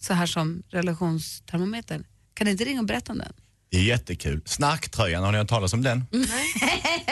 så 0.00 0.14
här 0.14 0.26
som 0.26 0.62
relationstermometern, 0.68 2.04
kan 2.34 2.44
ni 2.44 2.50
inte 2.50 2.64
ringa 2.64 2.80
och 2.80 2.86
berätta 2.86 3.12
om 3.12 3.18
den? 3.18 3.32
Det 3.72 3.78
är 3.78 3.82
jättekul. 3.82 4.40
Snarktröjan, 4.44 5.24
har 5.24 5.32
ni 5.32 5.38
hört 5.38 5.48
talas 5.48 5.72
om 5.72 5.82
den? 5.82 6.04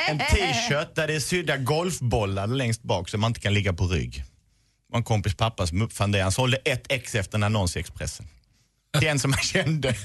En 0.09 0.19
t-shirt 0.19 0.95
där 0.95 1.07
det 1.07 1.15
är 1.15 1.21
sydda 1.21 1.57
golfbollar 1.57 2.47
längst 2.47 2.83
bak 2.83 3.09
så 3.09 3.19
man 3.19 3.31
inte 3.31 3.41
kan 3.41 3.55
ligga 3.55 3.73
på 3.73 3.87
rygg. 3.87 4.17
Det 4.17 4.93
var 4.93 4.99
en 4.99 5.05
kompis 5.05 5.35
pappa 5.35 5.67
som 5.67 5.83
uppfann 5.83 6.13
det. 6.13 6.21
Han 6.23 6.33
sålde 6.33 6.57
ett 6.57 6.93
ex 6.93 7.15
efter 7.15 7.39
en 7.39 7.43
annons 7.43 7.77
i 7.77 7.81
Expressen. 7.81 8.27
till 8.99 9.09
en 9.09 9.19
som 9.19 9.31
jag 9.31 9.45
kände. 9.45 9.95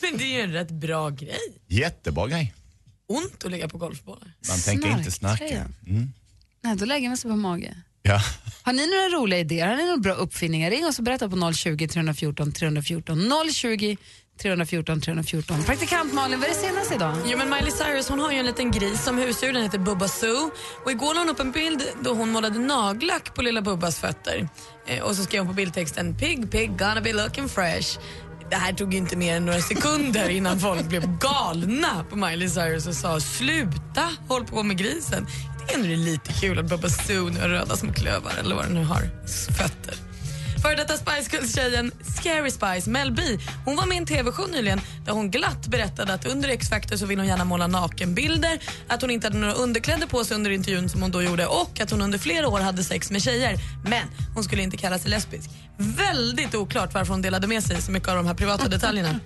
Men 0.00 0.16
det 0.18 0.24
är 0.24 0.36
ju 0.36 0.40
en 0.40 0.52
rätt 0.52 0.70
bra 0.70 1.10
grej. 1.10 1.38
Jättebra 1.66 2.28
grej. 2.28 2.54
Ont 3.06 3.44
att 3.44 3.50
ligga 3.50 3.68
på 3.68 3.78
golfbollar. 3.78 4.32
Man 4.48 4.58
tänker 4.60 4.98
inte 4.98 5.10
snarka. 5.10 5.36
Snarktröja. 5.36 5.68
Mm. 5.86 6.12
Nej, 6.60 6.76
då 6.76 6.84
lägger 6.84 7.08
man 7.08 7.16
sig 7.16 7.30
på 7.30 7.36
mage. 7.36 7.74
Ja. 8.02 8.22
Har 8.62 8.72
ni 8.72 8.86
några 8.86 9.22
roliga 9.22 9.40
idéer? 9.40 9.66
Har 9.66 9.76
ni 9.76 9.84
några 9.84 9.96
bra 9.96 10.12
uppfinningar? 10.12 10.70
Ring 10.70 10.86
oss 10.86 10.98
och 10.98 11.04
berätta 11.04 11.28
på 11.28 11.52
020 11.52 11.88
314 11.88 12.52
314. 12.52 13.30
020 13.54 13.96
314 14.42 15.00
314. 15.00 15.62
Praktikant 15.62 16.12
Malin, 16.12 16.40
vad 16.40 16.48
är 16.48 16.54
det 16.54 16.60
senaste 16.60 16.94
idag? 16.94 17.14
Jo, 17.26 17.38
men 17.38 17.50
Miley 17.50 17.70
Cyrus 17.70 18.08
hon 18.08 18.20
har 18.20 18.32
ju 18.32 18.38
en 18.38 18.46
liten 18.46 18.70
gris 18.70 19.04
som 19.04 19.18
husdjur, 19.18 19.52
den 19.52 19.62
heter 19.62 19.78
Bubba 19.78 20.08
Sue. 20.08 20.50
Och 20.84 20.90
igår 20.90 21.14
la 21.14 21.20
hon 21.20 21.28
upp 21.28 21.40
en 21.40 21.52
bild 21.52 21.82
då 22.00 22.14
hon 22.14 22.30
målade 22.32 22.58
nagellack 22.58 23.34
på 23.34 23.42
lilla 23.42 23.62
Bubbas 23.62 23.98
fötter. 23.98 24.48
Eh, 24.86 25.02
och 25.02 25.16
så 25.16 25.22
skrev 25.22 25.40
hon 25.40 25.48
på 25.48 25.54
bildtexten 25.54 26.16
Pig, 26.18 26.50
pig, 26.50 26.78
gonna 26.78 27.00
be 27.00 27.12
looking 27.12 27.48
fresh. 27.48 27.98
Det 28.50 28.56
här 28.56 28.72
tog 28.72 28.94
inte 28.94 29.16
mer 29.16 29.36
än 29.36 29.46
några 29.46 29.60
sekunder 29.60 30.28
innan 30.28 30.60
folk 30.60 30.84
blev 30.88 31.18
galna 31.18 32.04
på 32.10 32.16
Miley 32.16 32.48
Cyrus 32.48 32.86
och 32.86 32.94
sa 32.94 33.20
sluta 33.20 34.08
håll 34.28 34.44
på 34.44 34.62
med 34.62 34.78
grisen. 34.78 35.26
Det 35.66 35.72
är 35.72 35.76
ändå 35.76 35.88
det 35.88 35.94
är 35.94 35.96
lite 35.96 36.32
kul 36.32 36.58
att 36.58 36.64
Bubba 36.64 36.88
Sue 36.88 37.30
nu 37.30 37.40
har 37.40 37.48
röda 37.48 37.76
små 37.76 37.92
klövar 37.92 38.32
eller 38.40 38.54
vad 38.54 38.64
den 38.64 38.74
nu 38.74 38.84
har, 38.84 39.02
fötter. 39.58 40.11
Före 40.62 40.74
detta 40.74 40.96
Spice 40.96 41.36
Girls-tjejen 41.36 41.92
Scary 42.16 42.50
Spice, 42.50 42.90
Mel 42.90 43.12
B, 43.12 43.22
hon 43.64 43.76
var 43.76 43.86
med 43.86 43.94
i 43.94 43.98
en 43.98 44.06
tv-show 44.06 44.50
nyligen 44.50 44.80
där 45.04 45.12
hon 45.12 45.30
glatt 45.30 45.66
berättade 45.66 46.14
att 46.14 46.26
under 46.26 46.48
X-Factor 46.48 46.96
så 46.96 47.06
vill 47.06 47.18
hon 47.18 47.28
gärna 47.28 47.44
måla 47.44 47.66
nakenbilder, 47.66 48.58
att 48.88 49.00
hon 49.00 49.10
inte 49.10 49.26
hade 49.26 49.38
några 49.38 49.54
underkläder 49.54 50.06
på 50.06 50.24
sig 50.24 50.34
under 50.34 50.50
intervjun 50.50 50.88
som 50.88 51.02
hon 51.02 51.10
då 51.10 51.22
gjorde 51.22 51.46
och 51.46 51.80
att 51.80 51.90
hon 51.90 52.02
under 52.02 52.18
flera 52.18 52.48
år 52.48 52.60
hade 52.60 52.84
sex 52.84 53.10
med 53.10 53.22
tjejer. 53.22 53.56
Men 53.84 54.08
hon 54.34 54.44
skulle 54.44 54.62
inte 54.62 54.76
kalla 54.76 54.98
sig 54.98 55.10
lesbisk. 55.10 55.50
Väldigt 55.76 56.54
oklart 56.54 56.94
varför 56.94 57.12
hon 57.12 57.22
delade 57.22 57.46
med 57.46 57.64
sig 57.64 57.82
så 57.82 57.92
mycket 57.92 58.08
av 58.08 58.16
de 58.16 58.26
här 58.26 58.34
privata 58.34 58.68
detaljerna. 58.68 59.20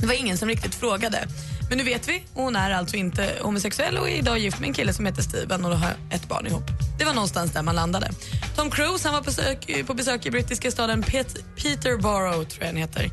Det 0.00 0.06
var 0.06 0.14
ingen 0.14 0.38
som 0.38 0.48
riktigt 0.48 0.74
frågade. 0.74 1.28
Men 1.68 1.78
nu 1.78 1.84
vet 1.84 2.08
vi. 2.08 2.22
Hon 2.34 2.56
är 2.56 2.70
alltså 2.70 2.96
inte 2.96 3.32
homosexuell 3.40 3.98
och 3.98 4.10
är 4.10 4.14
idag 4.14 4.38
gift 4.38 4.60
med 4.60 4.68
en 4.68 4.74
kille 4.74 4.92
som 4.92 5.06
heter 5.06 5.22
Steven 5.22 5.64
och 5.64 5.78
har 5.78 5.92
ett 6.10 6.28
barn 6.28 6.46
ihop. 6.46 6.64
Det 6.98 7.04
var 7.04 7.14
någonstans 7.14 7.52
där 7.52 7.62
man 7.62 7.74
landade. 7.74 8.10
Tom 8.56 8.70
Cruise 8.70 9.08
han 9.08 9.14
var 9.14 9.20
på 9.20 9.24
besök, 9.24 9.86
på 9.86 9.94
besök 9.94 10.26
i 10.26 10.30
brittiska 10.30 10.70
staden 10.70 11.02
Pet, 11.02 11.36
Peterborough, 11.56 12.48
tror 12.48 12.64
jag 12.64 12.68
den 12.68 12.76
heter. 12.76 13.10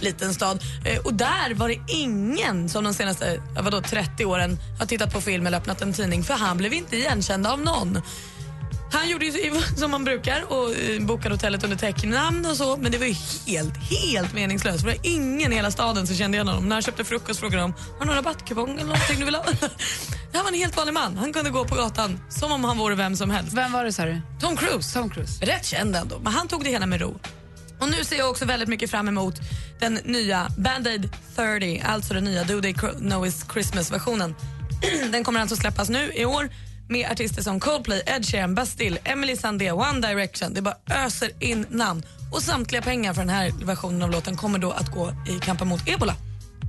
Liten 0.00 0.34
stad. 0.34 0.62
Eh, 0.84 0.98
och 0.98 1.14
där 1.14 1.54
var 1.54 1.68
det 1.68 1.78
ingen 1.88 2.68
som 2.68 2.84
de 2.84 2.94
senaste 2.94 3.34
eh, 3.56 3.62
vadå, 3.62 3.80
30 3.80 4.24
åren 4.24 4.58
har 4.78 4.86
tittat 4.86 5.12
på 5.12 5.20
film 5.20 5.46
eller 5.46 5.58
öppnat 5.58 5.82
en 5.82 5.92
tidning 5.92 6.22
för 6.22 6.34
han 6.34 6.56
blev 6.56 6.72
inte 6.72 6.96
igenkänd 6.96 7.46
av 7.46 7.60
någon. 7.60 8.02
Han 8.92 9.08
gjorde 9.08 9.24
ju 9.24 9.52
som 9.76 9.90
man 9.90 10.04
brukar 10.04 10.52
och 10.52 10.74
eh, 10.74 11.00
bokade 11.00 11.34
hotellet 11.34 11.64
under 11.64 11.76
täcknamn 11.76 12.46
och 12.46 12.56
så 12.56 12.76
men 12.76 12.92
det 12.92 12.98
var 12.98 13.06
ju 13.06 13.14
helt, 13.46 13.76
helt 13.76 14.34
meningslöst. 14.34 14.80
För 14.80 14.90
det 14.90 14.98
var 14.98 15.06
ingen 15.06 15.52
i 15.52 15.56
hela 15.56 15.70
staden 15.70 16.06
som 16.06 16.16
kände 16.16 16.36
igen 16.36 16.48
honom. 16.48 16.68
När 16.68 16.76
han 16.76 16.82
köpte 16.82 17.04
frukost 17.04 17.40
frågade 17.40 17.62
de 17.62 17.72
har 17.72 18.00
du 18.00 18.06
någon 18.06 18.16
rabattkupong 18.16 18.70
eller 18.70 18.84
någonting 18.84 19.18
du 19.18 19.24
vill 19.24 19.34
ha? 19.34 19.44
Här 20.32 20.42
var 20.42 20.48
en 20.48 20.54
helt 20.54 20.76
vanlig 20.76 20.92
man. 20.92 21.16
Han 21.16 21.32
kunde 21.32 21.50
gå 21.50 21.64
på 21.64 21.74
gatan 21.74 22.20
som 22.28 22.52
om 22.52 22.64
han 22.64 22.78
vore 22.78 22.94
vem 22.94 23.16
som 23.16 23.30
helst. 23.30 23.52
Vem 23.52 23.72
var 23.72 23.84
det 23.84 23.92
sa 23.92 24.04
du? 24.04 24.20
Tom 24.40 24.56
Cruise. 24.56 24.98
Tom 24.98 25.10
Cruise. 25.10 25.44
Rätt 25.44 25.66
känd 25.66 25.96
ändå, 25.96 26.18
men 26.18 26.32
han 26.32 26.48
tog 26.48 26.64
det 26.64 26.70
hela 26.70 26.86
med 26.86 27.00
ro. 27.00 27.20
Och 27.80 27.90
nu 27.90 28.04
ser 28.04 28.16
jag 28.18 28.30
också 28.30 28.44
väldigt 28.44 28.68
mycket 28.68 28.90
fram 28.90 29.08
emot 29.08 29.34
den 29.80 29.94
nya 29.94 30.48
Band-Aid 30.58 31.08
30, 31.36 31.82
alltså 31.84 32.14
den 32.14 32.24
nya 32.24 32.44
Do 32.44 32.60
They 32.60 32.74
Know 32.74 33.26
It's 33.26 33.52
Christmas-versionen. 33.52 34.34
den 35.12 35.24
kommer 35.24 35.40
alltså 35.40 35.56
släppas 35.56 35.88
nu 35.88 36.12
i 36.14 36.24
år 36.24 36.48
med 36.92 37.10
artister 37.10 37.42
som 37.42 37.60
Coldplay, 37.60 38.02
Ed 38.06 38.26
Sheeran, 38.26 38.54
Bastille, 38.54 38.98
Emily 39.04 39.36
Sandé, 39.36 39.72
One 39.72 40.08
Direction. 40.08 40.54
Det 40.54 40.62
bara 40.62 40.76
öser 40.90 41.30
in 41.40 41.66
namn. 41.70 42.02
Och 42.32 42.42
samtliga 42.42 42.82
pengar 42.82 43.14
för 43.14 43.20
den 43.20 43.30
här 43.30 43.52
versionen 43.64 44.02
av 44.02 44.10
låten 44.10 44.36
kommer 44.36 44.58
då 44.58 44.70
att 44.70 44.88
gå 44.88 45.12
i 45.28 45.38
kampen 45.38 45.68
mot 45.68 45.88
ebola. 45.88 46.14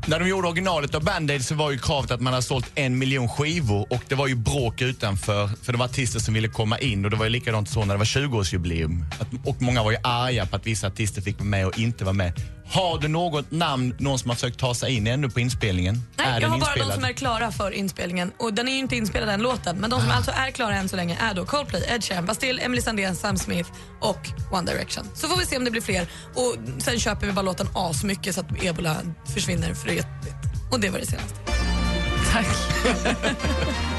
När 0.08 0.20
de 0.20 0.28
gjorde 0.30 0.48
originalet 0.48 0.96
av 0.96 1.04
Band-Aid 1.04 1.42
så 1.46 1.56
var 1.56 1.72
ju 1.72 1.78
kravet 1.78 2.12
att 2.12 2.22
man 2.22 2.34
hade 2.34 2.44
sålt 2.46 2.72
en 2.76 2.98
miljon 2.98 3.30
skivor 3.30 3.88
och 3.94 4.02
det 4.08 4.16
var 4.16 4.28
ju 4.28 4.36
bråk 4.36 4.82
utanför 4.82 5.50
för 5.64 5.72
det 5.72 5.78
var 5.78 5.86
artister 5.86 6.20
som 6.20 6.34
ville 6.34 6.48
komma 6.48 6.80
in 6.80 7.06
och 7.06 7.12
det 7.12 7.18
var 7.18 7.26
ju 7.26 7.30
likadant 7.30 7.70
så 7.70 7.86
när 7.86 7.94
det 7.94 7.98
var 7.98 8.06
20-årsjubileum. 8.06 9.06
Att- 9.20 9.48
Och 9.48 9.62
många 9.62 9.84
var 9.84 9.92
ju 9.92 9.98
arga 10.04 10.46
på 10.46 10.56
att 10.56 10.68
vissa 10.68 10.88
artister 10.88 11.22
fick 11.22 11.36
vara 11.40 11.46
med 11.50 11.68
och 11.68 11.80
inte 11.80 12.04
vara 12.04 12.14
med. 12.14 12.34
Har 12.68 13.00
du 13.00 13.08
något 13.08 13.52
namn, 13.52 13.96
någon 14.00 14.20
som 14.20 14.30
har 14.30 14.36
försökt 14.36 14.60
ta 14.60 14.76
sig 14.76 14.94
in 14.96 15.08
ännu 15.08 15.30
på 15.30 15.40
inspelningen? 15.40 16.04
Nej, 16.18 16.28
är 16.28 16.42
jag 16.42 16.50
har 16.50 16.58
bara 16.60 16.66
de 16.66 16.72
inspelad? 16.80 16.94
som 16.94 17.04
är 17.04 17.14
klara 17.14 17.52
för 17.52 17.72
inspelningen. 17.72 18.32
Och 18.40 18.54
Den 18.54 18.68
är 18.68 18.72
ju 18.72 18.78
inte 18.80 18.96
inspelad 18.96 19.30
den 19.30 19.42
låten, 19.42 19.78
men 19.78 19.90
de 19.90 20.02
som 20.02 20.10
alltså 20.12 20.32
är 20.32 20.52
klara 20.52 20.76
än 20.76 20.90
så 20.90 20.96
länge 20.96 21.18
är 21.22 21.34
då 21.34 21.46
Coldplay, 21.46 21.84
Ed 21.90 22.04
Sheeran, 22.04 22.26
Bastille, 22.26 22.62
Emily 22.62 22.82
Sandé, 22.82 23.16
Sam 23.16 23.38
Smith 23.38 23.70
och 24.00 24.30
One 24.52 24.72
Direction. 24.72 25.06
Så 25.16 25.28
får 25.28 25.38
vi 25.38 25.46
se 25.46 25.58
om 25.58 25.66
det 25.66 25.72
blir 25.72 25.82
fler. 25.82 26.08
Och 26.36 26.56
Sen 26.84 27.00
köper 27.00 27.28
vi 27.28 27.34
bara 27.34 27.42
låten 27.42 27.68
asmycket 27.74 28.36
så 28.36 28.42
att 28.42 28.64
ebola 28.64 28.96
försvinner 29.34 29.74
för 29.74 29.90
evigt. 29.94 30.36
Och 30.72 30.80
det 30.80 30.90
var 30.90 31.00
det 31.00 31.06
senaste. 31.06 31.40
Tack. 32.32 32.48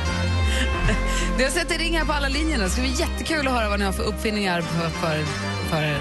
Du 1.39 1.45
har 1.45 1.51
sett 1.51 1.69
det 1.69 1.79
ring 1.79 1.99
här 1.99 2.05
på 2.05 2.13
alla 2.13 2.29
linjerna. 2.29 2.65
Det 2.65 2.71
ska 2.71 2.81
bli 2.81 2.91
jättekul 2.91 3.47
att 3.47 3.53
höra 3.53 3.69
vad 3.69 3.79
ni 3.79 3.85
har 3.85 3.93
för 3.93 4.03
uppfinningar 4.03 4.61
för, 4.61 4.89
för, 4.91 5.25
för 5.71 5.83
er. 5.83 5.99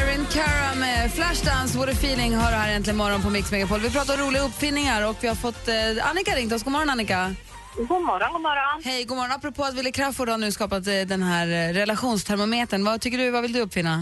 Irene 0.00 0.26
Cara 0.32 0.74
med 0.74 1.12
Flashdance, 1.12 1.78
What 1.78 1.88
a 1.88 1.92
feeling, 1.92 2.34
hör 2.34 2.52
här 2.52 2.72
äntligen 2.72 2.96
morgon 2.96 3.22
på 3.22 3.30
Mix 3.30 3.50
Megapol. 3.50 3.80
Vi 3.80 3.90
pratar 3.90 4.14
om 4.14 4.20
roliga 4.20 4.42
uppfinningar 4.42 5.08
och 5.08 5.16
vi 5.20 5.28
har 5.28 5.34
fått 5.34 5.68
eh, 5.68 6.10
Annika 6.10 6.34
ringt 6.36 6.52
oss. 6.52 6.62
God 6.62 6.72
morgon 6.72 6.90
Annika. 6.90 7.34
God 7.78 8.02
morgon, 8.02 8.32
god 8.32 8.42
morgon. 8.42 8.82
Hej, 8.84 9.04
god 9.04 9.16
morgon. 9.16 9.32
Apropå 9.38 9.62
att 9.64 9.74
Wille 9.78 9.92
Crafoord 9.92 10.28
har 10.28 10.38
nu 10.38 10.50
skapat 10.52 10.86
eh, 10.86 11.02
den 11.14 11.22
här 11.22 11.46
eh, 11.58 11.68
relationstermometern. 11.80 12.84
Vad 12.84 13.00
tycker 13.00 13.18
du, 13.18 13.30
vad 13.30 13.42
vill 13.42 13.52
du 13.52 13.60
uppfinna? 13.66 13.94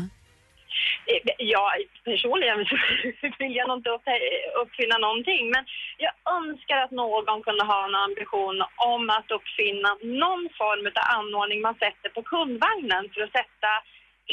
Eh, 1.11 1.35
Ja, 1.55 1.65
personligen 2.05 2.59
vill 3.41 3.57
jag 3.59 3.69
nog 3.69 3.79
inte 3.79 3.91
upp, 3.97 4.09
uppfinna 4.63 4.97
någonting, 5.07 5.43
men 5.55 5.63
jag 6.05 6.15
önskar 6.39 6.79
att 6.85 6.95
någon 7.03 7.43
kunde 7.47 7.65
ha 7.73 7.81
en 7.89 7.95
ambition 8.09 8.59
om 8.95 9.03
att 9.17 9.29
uppfinna 9.39 9.91
någon 10.25 10.43
form 10.61 10.85
av 11.01 11.05
anordning 11.19 11.61
man 11.69 11.77
sätter 11.85 12.09
på 12.17 12.23
kundvagnen 12.33 13.05
för 13.13 13.21
att 13.25 13.37
sätta 13.41 13.71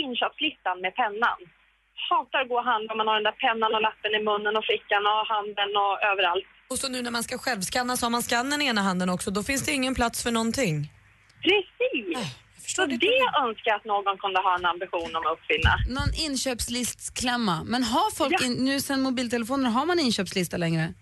inköpslistan 0.03 0.77
med 0.83 0.93
pennan. 1.01 1.39
Hatar 2.09 2.39
att 2.41 2.49
gå 2.51 2.57
och 2.61 2.69
handla 2.71 2.91
om 2.91 2.97
man 2.97 3.07
har 3.07 3.17
den 3.21 3.29
där 3.31 3.41
pennan 3.47 3.75
och 3.75 3.85
lappen 3.87 4.13
i 4.19 4.21
munnen 4.29 4.57
och 4.59 4.65
fickan 4.71 5.03
och 5.11 5.27
handen 5.33 5.71
och 5.83 5.95
överallt. 6.11 6.47
Och 6.73 6.79
så 6.79 6.89
nu 6.89 7.01
när 7.01 7.11
man 7.11 7.23
ska 7.23 7.37
självskanna 7.37 7.97
så 7.97 8.05
har 8.05 8.11
man 8.11 8.23
skannen 8.23 8.61
i 8.61 8.65
ena 8.65 8.81
handen 8.81 9.09
också. 9.09 9.31
Då 9.31 9.43
finns 9.43 9.65
det 9.65 9.71
ingen 9.71 9.95
plats 9.95 10.23
för 10.23 10.31
någonting. 10.31 10.91
Precis! 11.41 12.33
Så 12.75 12.85
det 12.85 12.95
önskar 13.43 13.71
jag 13.71 13.75
att 13.75 13.85
någon 13.85 14.17
kunde 14.17 14.39
ha 14.39 14.55
en 14.59 14.65
ambition 14.65 15.15
om 15.15 15.23
att 15.25 15.33
uppfinna. 15.33 15.73
Någon 15.99 16.13
inköpslistklämma. 16.29 17.63
Men 17.63 17.83
har 17.83 18.11
folk, 18.15 18.33
Ja. 18.39 18.45
in, 18.45 18.53
nu 18.65 18.79
sen 18.79 19.01
mobiltelefoner, 19.01 19.69
har 19.69 19.85
man 19.85 19.99
inköpslista 19.99 20.57
längre? 20.57 20.93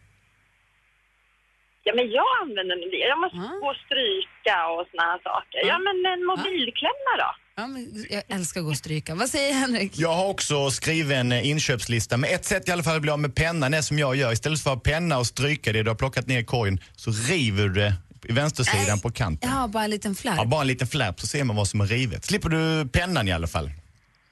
Ja, 1.84 1.94
men 1.96 2.12
jag 2.12 2.26
använder 2.42 2.76
det. 2.92 2.98
Jag 3.14 3.20
måste 3.20 3.38
gå 3.38 3.68
och 3.70 3.76
stryka 3.86 4.56
och 4.76 4.88
såna 4.92 5.04
här 5.04 5.20
saker. 5.30 5.60
Ja, 5.72 5.78
men 5.86 5.96
en 6.14 6.26
mobilklämma 6.32 7.12
då? 7.24 7.30
Ja, 7.56 7.68
men 7.68 8.06
jag 8.10 8.24
älskar 8.28 8.60
att 8.62 8.66
gå 8.66 8.72
och 8.72 8.78
stryka. 8.78 9.16
Vad 9.16 9.30
säger 9.30 9.54
Henrik? 9.54 9.92
Jag 9.96 10.14
har 10.14 10.28
också 10.28 10.72
skrivit 10.72 11.12
en 11.18 11.32
eh, 11.32 11.48
inköpslista, 11.50 12.18
men 12.18 12.30
ett 12.34 12.46
sätt 12.46 12.70
i 12.70 12.72
alla 12.72 12.84
fall 12.84 12.96
att 12.96 13.02
bli 13.02 13.12
av 13.12 13.20
med 13.20 13.36
pennan 13.36 13.74
är 13.74 13.82
som 13.82 14.00
jag 14.00 14.16
gör. 14.16 14.32
Istället 14.32 14.62
för 14.62 14.74
att 14.74 14.84
penna 14.84 15.18
och 15.18 15.28
stryka 15.28 15.74
det 15.74 15.84
du 15.84 15.90
har 15.90 15.96
plockat 15.96 16.28
ner 16.28 16.40
i 16.40 16.44
korgen 16.46 16.80
så 16.96 17.12
river 17.12 17.68
du 17.68 17.74
det 17.74 17.94
i 18.24 18.34
vänstersidan 18.34 19.00
på 19.00 19.12
kanten. 19.12 19.50
Har 19.50 19.68
bara 19.68 19.84
en 19.84 19.90
liten 19.90 20.16
flärp. 20.16 20.36
Ja, 20.38 20.46
bara 20.46 20.62
en 20.62 20.68
liten 20.68 20.88
flärp 20.88 21.20
så 21.20 21.28
ser 21.28 21.44
man 21.44 21.56
vad 21.56 21.68
som 21.68 21.82
är 21.82 21.86
rivet. 21.86 22.26
Slipper 22.26 22.50
du 22.50 22.90
pennan 22.90 23.28
i 23.28 23.32
alla 23.32 23.48
fall. 23.48 23.72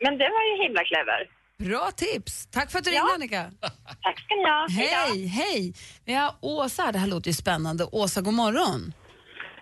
Men 0.01 0.17
det 0.17 0.29
var 0.29 0.57
ju 0.57 0.63
himla 0.63 0.81
clever. 0.83 1.39
Bra 1.71 1.91
tips! 1.91 2.47
Tack 2.51 2.71
för 2.71 2.79
att 2.79 2.85
du 2.85 2.91
ringde 2.91 3.13
Annika. 3.15 3.45
Tack 4.01 4.19
ska 4.19 4.35
ni 4.35 4.43
ha. 4.43 4.67
Hej, 4.69 5.25
hej! 5.27 5.73
Vi 6.05 6.13
har 6.13 6.35
Åsa, 6.41 6.91
det 6.91 6.99
här 6.99 7.07
låter 7.07 7.27
ju 7.27 7.33
spännande. 7.33 7.83
Åsa, 7.91 8.21
god 8.21 8.33
morgon. 8.33 8.93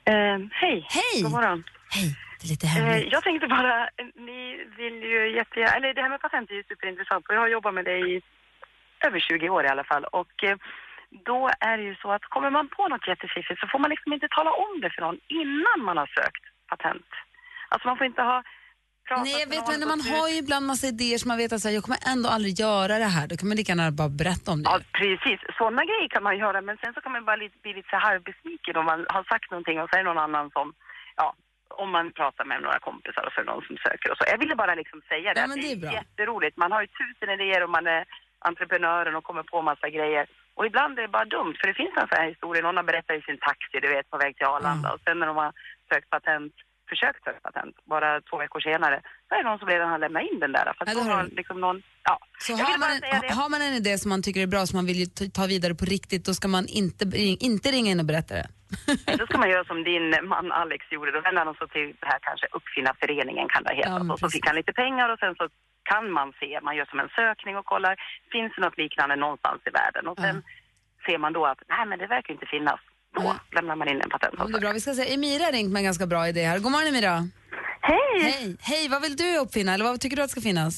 Eh, 0.06 0.14
hej. 0.52 0.88
Hej. 0.90 1.22
God 1.24 1.32
morgon. 1.32 1.64
Hej. 1.90 2.16
Det 2.40 2.46
är 2.48 2.50
lite 2.56 2.68
Eh, 2.68 2.72
hemligt. 2.74 3.14
jag 3.16 3.24
tänkte 3.24 3.48
bara, 3.48 3.90
ni 4.16 4.42
vill 4.78 4.98
ju 5.14 5.36
jättegärna, 5.40 5.76
eller 5.76 5.94
det 5.94 6.02
här 6.02 6.10
med 6.10 6.22
patent 6.22 6.52
är 6.52 6.56
ju 6.56 6.64
superintressant 6.64 7.26
och 7.28 7.36
jag 7.36 7.40
har 7.40 7.48
jobbat 7.48 7.74
med 7.74 7.86
det 7.86 7.98
i 7.98 8.22
över 9.08 9.20
20 9.20 9.50
år 9.50 9.66
i 9.66 9.68
alla 9.68 9.84
fall 9.84 10.04
och 10.20 10.44
eh, 10.44 10.58
då 11.26 11.50
är 11.60 11.78
det 11.78 11.84
ju 11.84 11.96
så 11.96 12.12
att 12.12 12.26
kommer 12.26 12.50
man 12.50 12.68
på 12.68 12.88
något 12.88 13.08
jättefiffigt 13.08 13.60
så 13.60 13.68
får 13.68 13.80
man 13.80 13.90
liksom 13.90 14.14
inte 14.14 14.28
tala 14.28 14.52
om 14.52 14.82
det 14.82 14.90
för 14.96 15.02
någon 15.02 15.20
innan 15.28 15.78
man 15.88 15.98
har 15.98 16.08
sökt 16.20 16.44
patent. 16.72 17.06
Alltså 17.70 17.88
man 17.88 17.98
får 17.98 18.06
inte 18.08 18.22
ha 18.22 18.44
Nej, 19.10 19.40
jag 19.40 19.50
vet, 19.56 19.68
men 19.80 19.88
man 19.94 20.02
har 20.02 20.28
ut- 20.28 20.34
ju 20.34 20.38
ibland 20.44 20.66
massa 20.66 20.88
idéer 20.88 21.18
som 21.18 21.28
man 21.28 21.38
vet 21.38 21.52
att 21.54 21.62
så 21.62 21.68
här, 21.68 21.76
jag 21.76 21.84
kommer 21.84 22.00
ändå 22.14 22.28
aldrig 22.30 22.54
göra 22.60 22.94
det 23.06 23.12
här. 23.18 23.28
Då 23.28 23.38
kan 23.38 23.48
man 23.48 23.58
lika 23.58 23.72
gärna 23.72 23.92
bara 23.92 24.10
berätta 24.22 24.52
om 24.52 24.60
det. 24.64 24.70
Ja, 24.72 24.80
precis. 25.00 25.40
Sådana 25.58 25.84
grejer 25.90 26.08
kan 26.16 26.24
man 26.24 26.38
göra, 26.38 26.62
men 26.62 26.78
sen 26.84 26.94
så 26.94 27.00
kan 27.02 27.12
man 27.12 27.26
bara 27.26 27.38
bli 27.64 27.74
lite 27.78 27.90
så 27.90 27.96
här 27.96 28.06
halvbesviken 28.10 28.76
om 28.80 28.86
man 28.86 29.00
har 29.16 29.24
sagt 29.32 29.52
någonting 29.52 29.78
och 29.82 29.88
så 29.90 29.94
är 29.96 30.00
det 30.04 30.10
någon 30.12 30.26
annan 30.28 30.46
som, 30.56 30.74
ja, 31.22 31.28
om 31.70 31.90
man 31.92 32.12
pratar 32.20 32.46
med 32.46 32.62
några 32.62 32.80
kompisar 32.80 33.26
och 33.26 33.32
så 33.34 33.40
är 33.42 33.46
det 33.46 33.52
någon 33.52 33.68
som 33.70 33.78
söker 33.78 34.12
och 34.12 34.18
så. 34.18 34.24
Jag 34.28 34.38
ville 34.38 34.56
bara 34.56 34.76
liksom 34.76 35.02
säga 35.12 35.34
det. 35.34 35.42
Ja, 35.42 35.48
men 35.48 35.62
det 35.62 35.72
är 35.72 35.82
bra. 35.86 35.92
jätteroligt. 35.92 36.58
Man 36.58 36.72
har 36.72 36.82
ju 36.82 36.88
tusen 36.88 37.30
idéer 37.36 37.64
och 37.64 37.70
man 37.70 37.88
är 37.88 38.06
entreprenören 38.40 39.16
och 39.16 39.24
kommer 39.24 39.44
på 39.44 39.62
massa 39.62 39.90
grejer. 39.90 40.26
Och 40.58 40.66
ibland 40.66 40.98
är 40.98 41.02
det 41.02 41.16
bara 41.18 41.26
dumt, 41.26 41.56
för 41.60 41.68
det 41.68 41.74
finns 41.82 41.96
en 41.98 42.08
sån 42.08 42.18
här 42.22 42.30
historia, 42.34 42.62
någon 42.62 42.78
har 42.78 42.84
berättat 42.92 43.16
i 43.20 43.22
sin 43.22 43.40
taxi, 43.50 43.78
du 43.82 43.90
vet, 43.96 44.10
på 44.10 44.18
väg 44.18 44.38
till 44.38 44.46
Arlanda 44.46 44.94
och 44.94 45.02
sen 45.06 45.20
när 45.20 45.28
de 45.28 45.36
har 45.38 45.52
sökt 45.92 46.10
patent, 46.10 46.54
försökt 46.90 47.24
söka 47.24 47.40
patent, 47.40 47.76
bara 47.86 48.22
två 48.22 48.38
veckor 48.38 48.60
senare, 48.60 49.02
så 49.28 49.36
är 49.36 49.38
det 49.44 49.50
någon 49.50 49.60
som 49.60 49.68
redan 49.68 49.90
har 49.90 50.00
lämnat 50.00 50.24
in 50.32 50.40
den 50.40 50.52
där. 50.52 50.74
För 50.78 50.86
då 50.86 51.04
det 51.04 51.12
har 51.12 51.24
liksom 51.40 51.62
någon, 51.62 51.82
ja. 52.04 52.20
Så 52.40 52.54
har 52.54 52.78
man, 52.80 52.92
en, 52.92 53.22
det. 53.22 53.34
har 53.34 53.50
man 53.50 53.62
en 53.62 53.74
idé 53.74 53.98
som 53.98 54.10
man 54.10 54.22
tycker 54.24 54.42
är 54.42 54.48
bra, 54.48 54.66
som 54.66 54.78
man 54.78 54.86
vill 54.86 55.10
ta 55.40 55.46
vidare 55.48 55.76
på 55.76 55.86
riktigt, 55.86 56.26
då 56.26 56.34
ska 56.34 56.48
man 56.48 56.66
inte, 56.68 57.04
inte 57.50 57.72
ringa 57.72 57.92
in 57.92 58.00
och 58.00 58.06
berätta 58.06 58.34
det. 58.34 58.48
Då 59.20 59.26
ska 59.28 59.38
man 59.38 59.50
göra 59.50 59.66
som 59.72 59.84
din 59.84 60.06
man 60.34 60.52
Alex 60.52 60.82
gjorde. 60.92 61.12
Då 61.12 61.22
vände 61.22 61.42
han 61.42 61.56
sig 61.56 61.68
till 61.76 61.88
det 62.02 62.08
här 62.12 62.20
kanske 62.28 62.48
Uppfinnarföreningen 62.58 63.48
kan 63.54 63.64
det 63.64 63.76
heta. 63.76 63.90
Ja, 63.90 64.14
och 64.14 64.20
så 64.20 64.30
fick 64.30 64.46
han 64.48 64.56
lite 64.56 64.74
pengar 64.74 65.10
och 65.14 65.20
sen 65.20 65.36
så 65.36 65.46
kan 65.92 66.12
man 66.12 66.34
se, 66.40 66.60
man 66.68 66.76
gör 66.76 66.86
som 66.86 67.00
en 67.00 67.10
sökning 67.20 67.58
och 67.58 67.66
kollar, 67.66 67.96
finns 68.32 68.52
det 68.56 68.62
något 68.62 68.78
liknande 68.78 69.16
någonstans 69.16 69.62
i 69.66 69.70
världen? 69.70 70.08
Och 70.08 70.18
sen 70.20 70.44
ser 71.06 71.18
man 71.18 71.34
då 71.34 71.46
att, 71.46 71.62
nej 71.74 71.86
men 71.90 72.00
det 72.00 72.08
verkar 72.08 72.34
inte 72.34 72.46
finnas. 72.46 72.80
Då 73.16 73.36
lämnar 73.52 73.76
man 73.76 73.88
in 73.90 73.96
en 73.96 74.02
Ja, 74.02 74.08
det 74.08 74.16
är 74.16 74.20
patentansökan. 74.20 74.62
bra. 74.62 74.72
Vi 74.72 74.80
ska 74.80 74.94
säga, 74.94 75.14
Emira 75.14 75.44
har 75.46 75.52
ringt 75.52 75.72
med 75.74 75.80
en 75.80 75.86
ganska 75.86 76.06
bra 76.08 76.28
idé 76.28 76.44
här. 76.44 76.60
God 76.60 76.72
morgon 76.72 76.88
Emira. 76.88 77.16
Hej! 77.82 78.14
Hej! 78.24 78.58
Hej, 78.62 78.90
vad 78.90 79.02
vill 79.02 79.16
du 79.16 79.38
uppfinna 79.38 79.74
eller 79.74 79.86
vad 79.86 80.02
tycker 80.02 80.18
du 80.18 80.24
att 80.24 80.30
ska 80.30 80.42
finnas? 80.42 80.74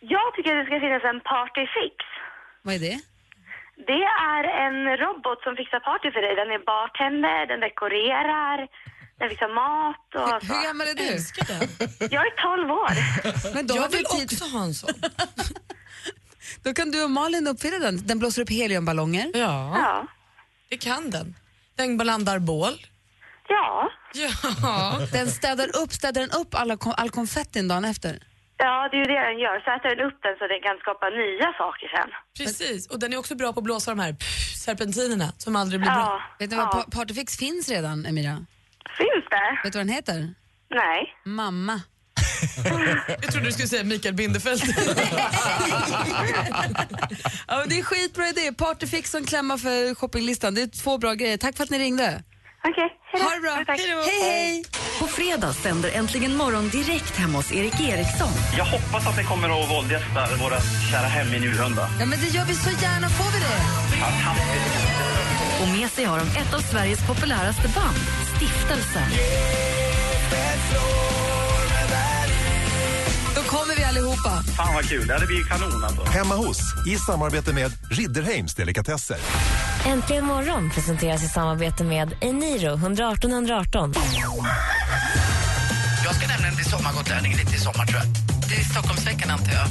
Jag 0.00 0.34
tycker 0.34 0.50
att 0.56 0.60
det 0.64 0.70
ska 0.70 0.80
finnas 0.80 1.04
en 1.04 1.20
partyfix. 1.20 1.96
Vad 2.62 2.74
är 2.74 2.78
det? 2.78 2.96
Det 3.86 4.02
är 4.34 4.44
en 4.64 4.96
robot 5.04 5.42
som 5.42 5.56
fixar 5.56 5.80
party 5.80 6.08
för 6.14 6.22
dig. 6.26 6.34
Den 6.36 6.50
är 6.56 6.62
bartender, 6.74 7.46
den 7.46 7.60
dekorerar, 7.60 8.58
den 9.18 9.28
fixar 9.30 9.48
mat 9.60 10.06
och 10.14 10.28
så. 10.46 10.52
Hur 10.54 10.62
gammal 10.66 10.86
är 10.86 10.94
du? 10.94 11.02
Älskar 11.08 11.44
den. 11.52 11.60
Jag 12.10 12.26
är 12.26 12.34
12 12.56 12.70
år. 12.70 12.92
Men 13.54 13.66
då, 13.66 13.74
har 13.74 13.80
Jag 13.80 13.88
vi 13.88 13.96
vill 13.96 14.06
tid. 14.06 14.24
också 14.32 14.44
ha 14.44 14.62
en 14.64 14.74
sån. 14.74 14.90
då 16.64 16.74
kan 16.74 16.90
du 16.90 17.04
och 17.04 17.10
Malin 17.10 17.46
uppfinna 17.48 17.78
den. 17.78 18.06
Den 18.06 18.18
blåser 18.18 18.42
upp 18.42 18.50
heliumballonger. 18.50 19.30
Ja, 19.34 19.76
Ja. 19.78 20.06
det 20.68 20.76
kan 20.76 21.10
den. 21.10 21.34
Den 21.76 21.96
blandar 21.98 22.38
bål. 22.38 22.86
Ja. 23.48 23.90
Ja. 24.14 24.98
Den 25.12 25.30
städar 25.30 25.68
upp, 25.82 25.92
städar 25.92 26.20
den 26.20 26.30
upp 26.30 26.54
alla, 26.54 26.76
kon- 26.76 26.94
all 26.96 27.10
konfettin 27.10 27.68
dagen 27.68 27.84
efter. 27.84 28.18
Ja, 28.62 28.88
det 28.90 28.96
är 28.96 28.98
ju 28.98 29.04
det 29.14 29.20
den 29.30 29.38
gör. 29.44 29.56
Så 29.64 29.68
äter 29.76 29.88
den 29.96 30.06
upp 30.08 30.18
den 30.22 30.34
så 30.38 30.44
den 30.52 30.60
kan 30.66 30.76
skapa 30.84 31.06
nya 31.08 31.48
saker 31.62 31.86
sen. 31.96 32.08
Precis, 32.38 32.86
och 32.90 32.98
den 33.02 33.12
är 33.12 33.16
också 33.16 33.34
bra 33.34 33.52
på 33.52 33.60
att 33.60 33.64
blåsa 33.64 33.90
de 33.90 34.00
här 34.00 34.12
pff, 34.12 34.54
serpentinerna 34.64 35.28
som 35.38 35.56
aldrig 35.56 35.80
blir 35.80 35.90
bra. 35.90 35.98
Ja. 36.00 36.22
Vet 36.38 36.50
du 36.50 36.56
vad 36.56 36.64
ja. 36.66 36.70
Pa- 36.70 36.90
Partyfix 36.98 37.36
finns 37.36 37.68
redan, 37.68 38.06
Emira? 38.06 38.36
Finns 38.98 39.24
det? 39.30 39.60
Vet 39.64 39.72
du 39.72 39.78
vad 39.78 39.86
den 39.86 39.94
heter? 39.94 40.34
Nej. 40.70 41.14
Mamma. 41.24 41.80
Jag 43.22 43.32
trodde 43.32 43.46
du 43.46 43.52
skulle 43.52 43.68
säga 43.68 43.84
Mikael 43.84 44.14
Bindefeld. 44.14 44.62
Ja, 47.48 47.64
det 47.66 47.78
är 47.78 47.82
skitbra 47.82 48.28
idé. 48.28 48.52
Partyfix 48.52 49.10
som 49.10 49.24
klämma 49.24 49.58
för 49.58 49.94
shoppinglistan. 49.94 50.54
Det 50.54 50.62
är 50.62 50.66
två 50.82 50.98
bra 50.98 51.14
grejer. 51.14 51.36
Tack 51.36 51.56
för 51.56 51.64
att 51.64 51.70
ni 51.70 51.78
ringde. 51.78 52.22
Okej, 52.68 52.88
hej 53.12 53.22
då. 53.22 53.28
Ha 53.28 53.34
det 53.34 53.40
bra. 53.40 53.64
Tack. 53.66 53.80
Hej, 53.80 54.22
hej! 54.30 54.64
På 55.00 55.06
fredag 55.06 55.52
sänder 55.52 55.90
Äntligen 55.94 56.36
morgon 56.36 56.68
direkt 56.68 57.16
hemma 57.16 57.38
hos 57.38 57.52
Erik 57.52 57.80
Eriksson. 57.80 58.28
Jag 58.58 58.64
hoppas 58.64 59.06
att 59.06 59.16
ni 59.16 59.24
kommer 59.24 59.62
att 59.62 59.70
våldgästa 59.70 60.26
våra 60.42 60.60
kära 60.90 61.06
hem 61.16 61.34
i 61.34 61.40
Njurunda. 61.40 61.88
Ja, 62.00 62.06
men 62.06 62.20
det 62.20 62.26
gör 62.26 62.44
vi 62.44 62.54
så 62.54 62.70
gärna. 62.70 63.08
Får 63.08 63.30
vi 63.32 63.38
det? 63.38 63.60
Och 65.62 65.78
med 65.78 65.90
sig 65.90 66.04
har 66.04 66.18
de 66.18 66.26
ett 66.40 66.54
av 66.54 66.58
Sveriges 66.60 67.06
populäraste 67.06 67.68
band, 67.68 67.98
Stiftelsen. 68.36 69.10
Då 73.34 73.42
kommer 73.42 73.76
vi 73.76 73.84
allihopa. 73.84 74.42
Fan 74.56 74.74
vad 74.74 74.88
kul, 74.88 75.06
det 75.06 75.12
hade 75.12 75.26
blivit 75.26 75.48
kanon 75.48 75.84
alltså. 75.84 76.02
Hemma 76.04 76.34
hos, 76.34 76.58
i 76.86 76.96
samarbete 76.96 77.52
med 77.52 77.72
Ridderheims 77.90 78.54
Delikatesser. 78.54 79.18
Äntligen 79.86 80.24
morgon 80.24 80.70
presenteras 80.70 81.24
i 81.24 81.28
samarbete 81.28 81.84
med 81.84 82.14
Eniro 82.20 82.74
118 82.74 83.30
118. 83.30 83.92
Jag 86.04 86.14
ska 86.14 86.28
nämligen 86.28 86.54
bli 86.54 86.64
sommargotlänning 86.64 87.32
lite 87.32 87.56
i 87.56 87.58
sommar 87.58 87.86
tror 87.86 88.00
jag. 88.00 88.06
Det 88.48 88.54
är 88.54 88.64
Stockholmsveckan 88.64 89.30
antar 89.30 89.52
jag. 89.52 89.68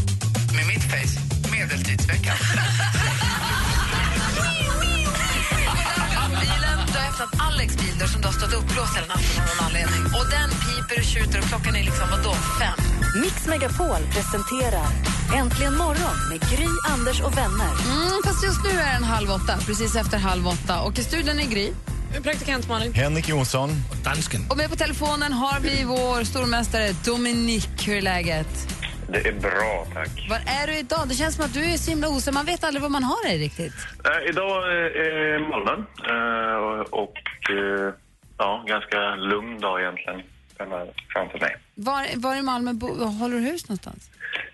Med 0.55 0.67
mitt 0.67 0.83
face, 0.83 1.19
medeltidsveckan. 1.51 2.35
Öppnat 7.19 7.41
Alex 7.47 7.77
bil 7.77 8.07
som 8.07 8.21
du 8.21 8.27
har 8.27 8.33
stått 8.33 8.53
uppblåst 8.53 8.97
hela 8.97 9.07
natten 9.07 9.41
av 9.41 9.45
någon 9.49 9.65
anledning. 9.65 10.03
Och 10.17 10.27
den 10.37 10.49
piper 10.49 10.97
och 11.01 11.07
tjuter 11.11 11.39
och 11.39 11.45
klockan 11.45 11.75
är 11.75 11.83
liksom, 11.83 12.07
vadå, 12.11 12.33
fem? 12.59 12.77
Mix 13.21 13.47
Megapol 13.47 14.01
presenterar 14.15 14.87
Äntligen 15.35 15.77
morgon 15.77 16.17
med 16.29 16.39
Gry, 16.51 16.67
Anders 16.93 17.21
och 17.21 17.37
vänner. 17.37 17.71
Mm, 17.91 18.21
fast 18.25 18.43
just 18.43 18.63
nu 18.63 18.69
är 18.69 18.93
den 18.93 19.03
halv 19.03 19.31
åtta, 19.31 19.57
precis 19.65 19.95
efter 19.95 20.17
halv 20.17 20.47
åtta. 20.47 20.81
Och 20.81 20.99
i 20.99 21.03
studion 21.03 21.39
är 21.39 21.45
Gry. 21.45 21.71
Praktikant 22.23 22.67
Malin. 22.69 22.93
Henrik 22.93 23.29
Jonsson. 23.29 23.69
Dansken. 24.03 24.41
Och 24.49 24.57
med 24.57 24.69
på 24.69 24.75
telefonen 24.75 25.33
har 25.33 25.59
vi 25.59 25.83
vår 25.83 26.23
stormästare 26.23 26.95
Dominique. 27.05 27.85
Hur 27.85 27.97
är 27.97 28.01
läget? 28.01 28.78
Det 29.11 29.27
är 29.27 29.33
bra, 29.33 29.85
tack. 29.93 30.29
Var 30.29 30.41
är 30.61 30.67
du 30.67 30.77
idag? 30.77 31.07
Det 31.07 31.15
känns 31.15 31.35
som 31.35 31.45
att 31.45 31.53
du 31.53 31.65
är 31.65 31.77
så 31.77 31.91
himla 31.91 32.09
osäker. 32.09 32.33
Man 32.33 32.45
vet 32.45 32.63
aldrig 32.63 32.81
var 32.81 32.89
man 32.89 33.03
har 33.03 33.27
dig 33.27 33.37
riktigt. 33.37 33.73
Eh, 34.05 34.29
idag 34.29 34.73
är 34.73 35.39
Malmö 35.39 35.73
eh, 36.13 36.81
och 36.81 37.17
eh, 37.49 37.93
ja, 38.37 38.63
ganska 38.67 39.15
lugn 39.15 39.59
dag 39.59 39.81
egentligen 39.81 40.21
framför 41.13 41.39
mig. 41.39 41.55
Var, 41.75 42.07
var 42.15 42.35
i 42.35 42.41
Malmö 42.41 42.73
bo, 42.73 42.87
håller 43.05 43.35
du 43.35 43.41
hus 43.41 43.69
någonstans? 43.69 44.09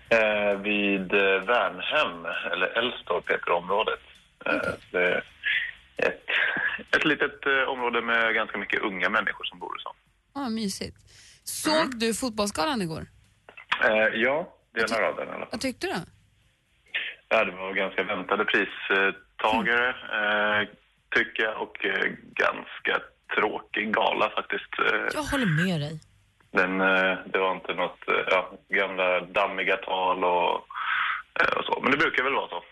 Eh, 0.08 0.60
vid 0.60 1.12
eh, 1.12 1.40
Värnhem, 1.50 2.26
eller 2.52 2.66
Älvstorp 2.78 3.30
heter 3.30 3.50
området. 3.50 4.00
Eh, 4.46 4.72
det 4.92 4.98
är 4.98 5.24
ett, 5.96 6.24
ett 6.96 7.04
litet 7.04 7.46
eh, 7.46 7.68
område 7.72 8.02
med 8.02 8.34
ganska 8.34 8.58
mycket 8.58 8.82
unga 8.82 9.08
människor 9.08 9.44
som 9.44 9.58
bor 9.58 9.74
och 9.74 9.80
så. 9.80 9.92
Ja, 10.34 10.48
mysigt. 10.48 10.96
Såg 11.44 11.98
du 11.98 12.14
Fotbollsgalan 12.14 12.82
igår? 12.82 13.06
Eh, 13.84 14.08
ja, 14.14 14.52
delar 14.74 15.02
av 15.02 15.16
den 15.16 15.28
i 15.28 15.30
alla 15.30 15.38
fall. 15.40 15.48
Vad 15.50 15.60
tyckte 15.60 15.86
du? 15.86 15.92
Ja, 17.28 17.44
det 17.44 17.52
var 17.52 17.72
ganska 17.72 18.02
väntade 18.02 18.44
pristagare, 18.44 19.88
eh, 19.88 20.68
tycker 21.16 21.42
jag, 21.42 21.62
och 21.62 21.84
eh, 21.84 22.12
ganska 22.34 23.00
tråkig 23.34 23.94
gala 23.94 24.30
faktiskt. 24.30 24.78
Eh, 24.78 25.00
Jag 25.14 25.22
håller 25.22 25.64
med 25.66 25.80
dig. 25.80 26.00
den, 26.50 26.80
eh, 26.80 27.18
det 27.26 27.38
var 27.38 27.52
inte 27.54 27.74
något, 27.74 28.08
eh, 28.08 28.14
ja, 28.30 28.52
gamla 28.68 29.20
dammiga 29.20 29.76
tal 29.76 30.24
och, 30.24 30.54
och 31.56 31.64
så, 31.64 31.80
men 31.82 31.90
det 31.90 31.96
brukar 31.96 32.24
väl 32.24 32.32
vara 32.34 32.48
så. 32.48 32.62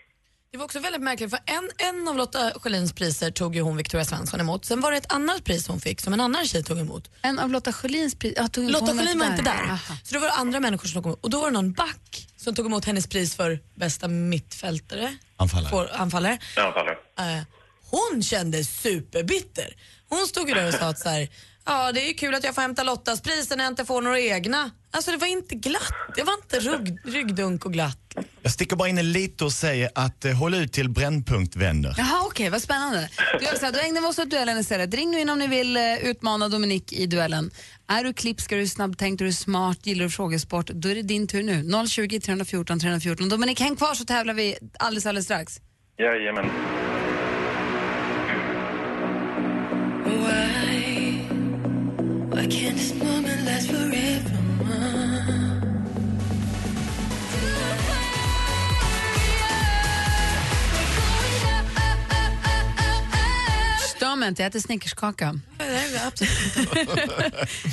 Det 0.55 0.59
var 0.59 0.65
också 0.65 0.79
väldigt 0.79 1.01
märkligt 1.01 1.29
för 1.29 1.39
en, 1.45 1.69
en 1.77 2.07
av 2.07 2.17
Lotta 2.17 2.51
Schelins 2.59 2.93
priser 2.93 3.31
tog 3.31 3.55
ju 3.55 3.61
hon 3.61 3.77
Victoria 3.77 4.05
Svensson 4.05 4.39
emot. 4.39 4.65
Sen 4.65 4.81
var 4.81 4.91
det 4.91 4.97
ett 4.97 5.13
annat 5.13 5.43
pris 5.43 5.67
hon 5.67 5.79
fick 5.79 6.01
som 6.01 6.13
en 6.13 6.19
annan 6.21 6.45
tjej 6.45 6.63
tog 6.63 6.79
emot. 6.79 7.11
En 7.21 7.39
av 7.39 7.51
Lotta 7.51 7.73
Schelins 7.73 8.15
pris? 8.15 8.33
Ja, 8.37 8.47
tog- 8.47 8.69
Lotta 8.71 8.85
Schelin 8.97 9.19
var 9.19 9.25
inte 9.25 9.41
där. 9.43 9.63
Aha. 9.63 9.97
Så 10.03 10.13
då 10.13 10.19
var 10.19 10.27
det 10.27 10.33
andra 10.33 10.59
människor 10.59 10.87
som 10.87 10.93
tog 10.93 11.05
emot. 11.05 11.23
Och 11.23 11.29
då 11.29 11.39
var 11.39 11.45
det 11.47 11.53
någon 11.53 11.73
back 11.73 12.27
som 12.37 12.55
tog 12.55 12.65
emot 12.65 12.85
hennes 12.85 13.07
pris 13.07 13.35
för 13.35 13.59
bästa 13.75 14.07
mittfältare. 14.07 15.17
Anfallare. 15.37 15.69
Får, 15.69 15.89
anfallare. 15.93 16.37
Ja, 16.55 16.73
faller. 16.73 17.37
Eh, 17.37 17.43
hon 17.89 18.23
kände 18.23 18.63
superbitter. 18.63 19.75
Hon 20.09 20.27
stod 20.27 20.49
ju 20.49 20.55
där 20.55 20.67
och 20.67 20.73
sa 20.73 20.85
att 20.87 20.99
så 20.99 21.09
här, 21.09 21.29
ja 21.65 21.91
det 21.91 22.01
är 22.01 22.07
ju 22.07 22.13
kul 22.13 22.35
att 22.35 22.43
jag 22.43 22.55
får 22.55 22.61
hämta 22.61 22.83
Lottas 22.83 23.21
priser 23.21 23.57
när 23.57 23.63
jag 23.63 23.71
inte 23.71 23.85
får 23.85 24.01
några 24.01 24.19
egna. 24.19 24.71
Alltså 24.91 25.11
det 25.11 25.17
var 25.17 25.27
inte 25.27 25.55
glatt, 25.55 25.93
det 26.15 26.23
var 26.23 26.33
inte 26.33 26.59
rygg, 26.59 26.97
ryggdunk 27.05 27.65
och 27.65 27.73
glatt. 27.73 27.97
Jag 28.41 28.51
sticker 28.51 28.75
bara 28.75 28.89
in 28.89 29.11
lite 29.11 29.45
och 29.45 29.51
säger 29.51 29.89
att 29.95 30.25
eh, 30.25 30.33
håll 30.33 30.53
ut 30.53 30.73
till 30.73 30.89
brännpunkt, 30.89 31.55
vänner. 31.55 31.93
Jaha, 31.97 32.23
okej, 32.25 32.49
vad 32.49 32.61
spännande. 32.61 33.09
Du, 33.39 33.45
här, 33.45 33.71
då 33.71 33.79
ägnar 33.79 34.01
vi 34.01 34.07
oss 34.07 34.19
åt 34.19 34.29
duellen 34.29 34.57
istället. 34.57 34.93
Ring 34.93 35.11
nu 35.11 35.19
in 35.19 35.29
om 35.29 35.39
ni 35.39 35.47
vill 35.47 35.77
eh, 35.77 35.97
utmana 36.03 36.49
Dominik 36.49 36.93
i 36.93 37.05
duellen. 37.05 37.51
Är 37.87 38.03
du 38.03 38.13
klipsk, 38.13 38.51
är 38.51 38.57
du 38.57 38.67
snabbtänkt, 38.67 39.21
är 39.21 39.25
du 39.25 39.33
smart, 39.33 39.79
gillar 39.83 40.03
du 40.03 40.09
frågesport, 40.09 40.67
då 40.67 40.89
är 40.89 40.95
det 40.95 41.01
din 41.01 41.27
tur 41.27 41.43
nu. 41.43 41.87
020 41.87 42.19
314 42.19 42.79
314. 42.79 43.29
Dominik, 43.29 43.59
häng 43.59 43.75
kvar 43.75 43.93
så 43.93 44.05
tävlar 44.05 44.33
vi 44.33 44.57
alldeles, 44.79 45.05
alldeles 45.05 45.25
strax. 45.25 45.59
Jajamän. 45.97 46.45
Stör 63.95 64.15
mig 64.15 64.29
inte, 64.29 64.41
jag 64.41 64.49
äter 64.49 64.59
snickerskaka. 64.59 65.35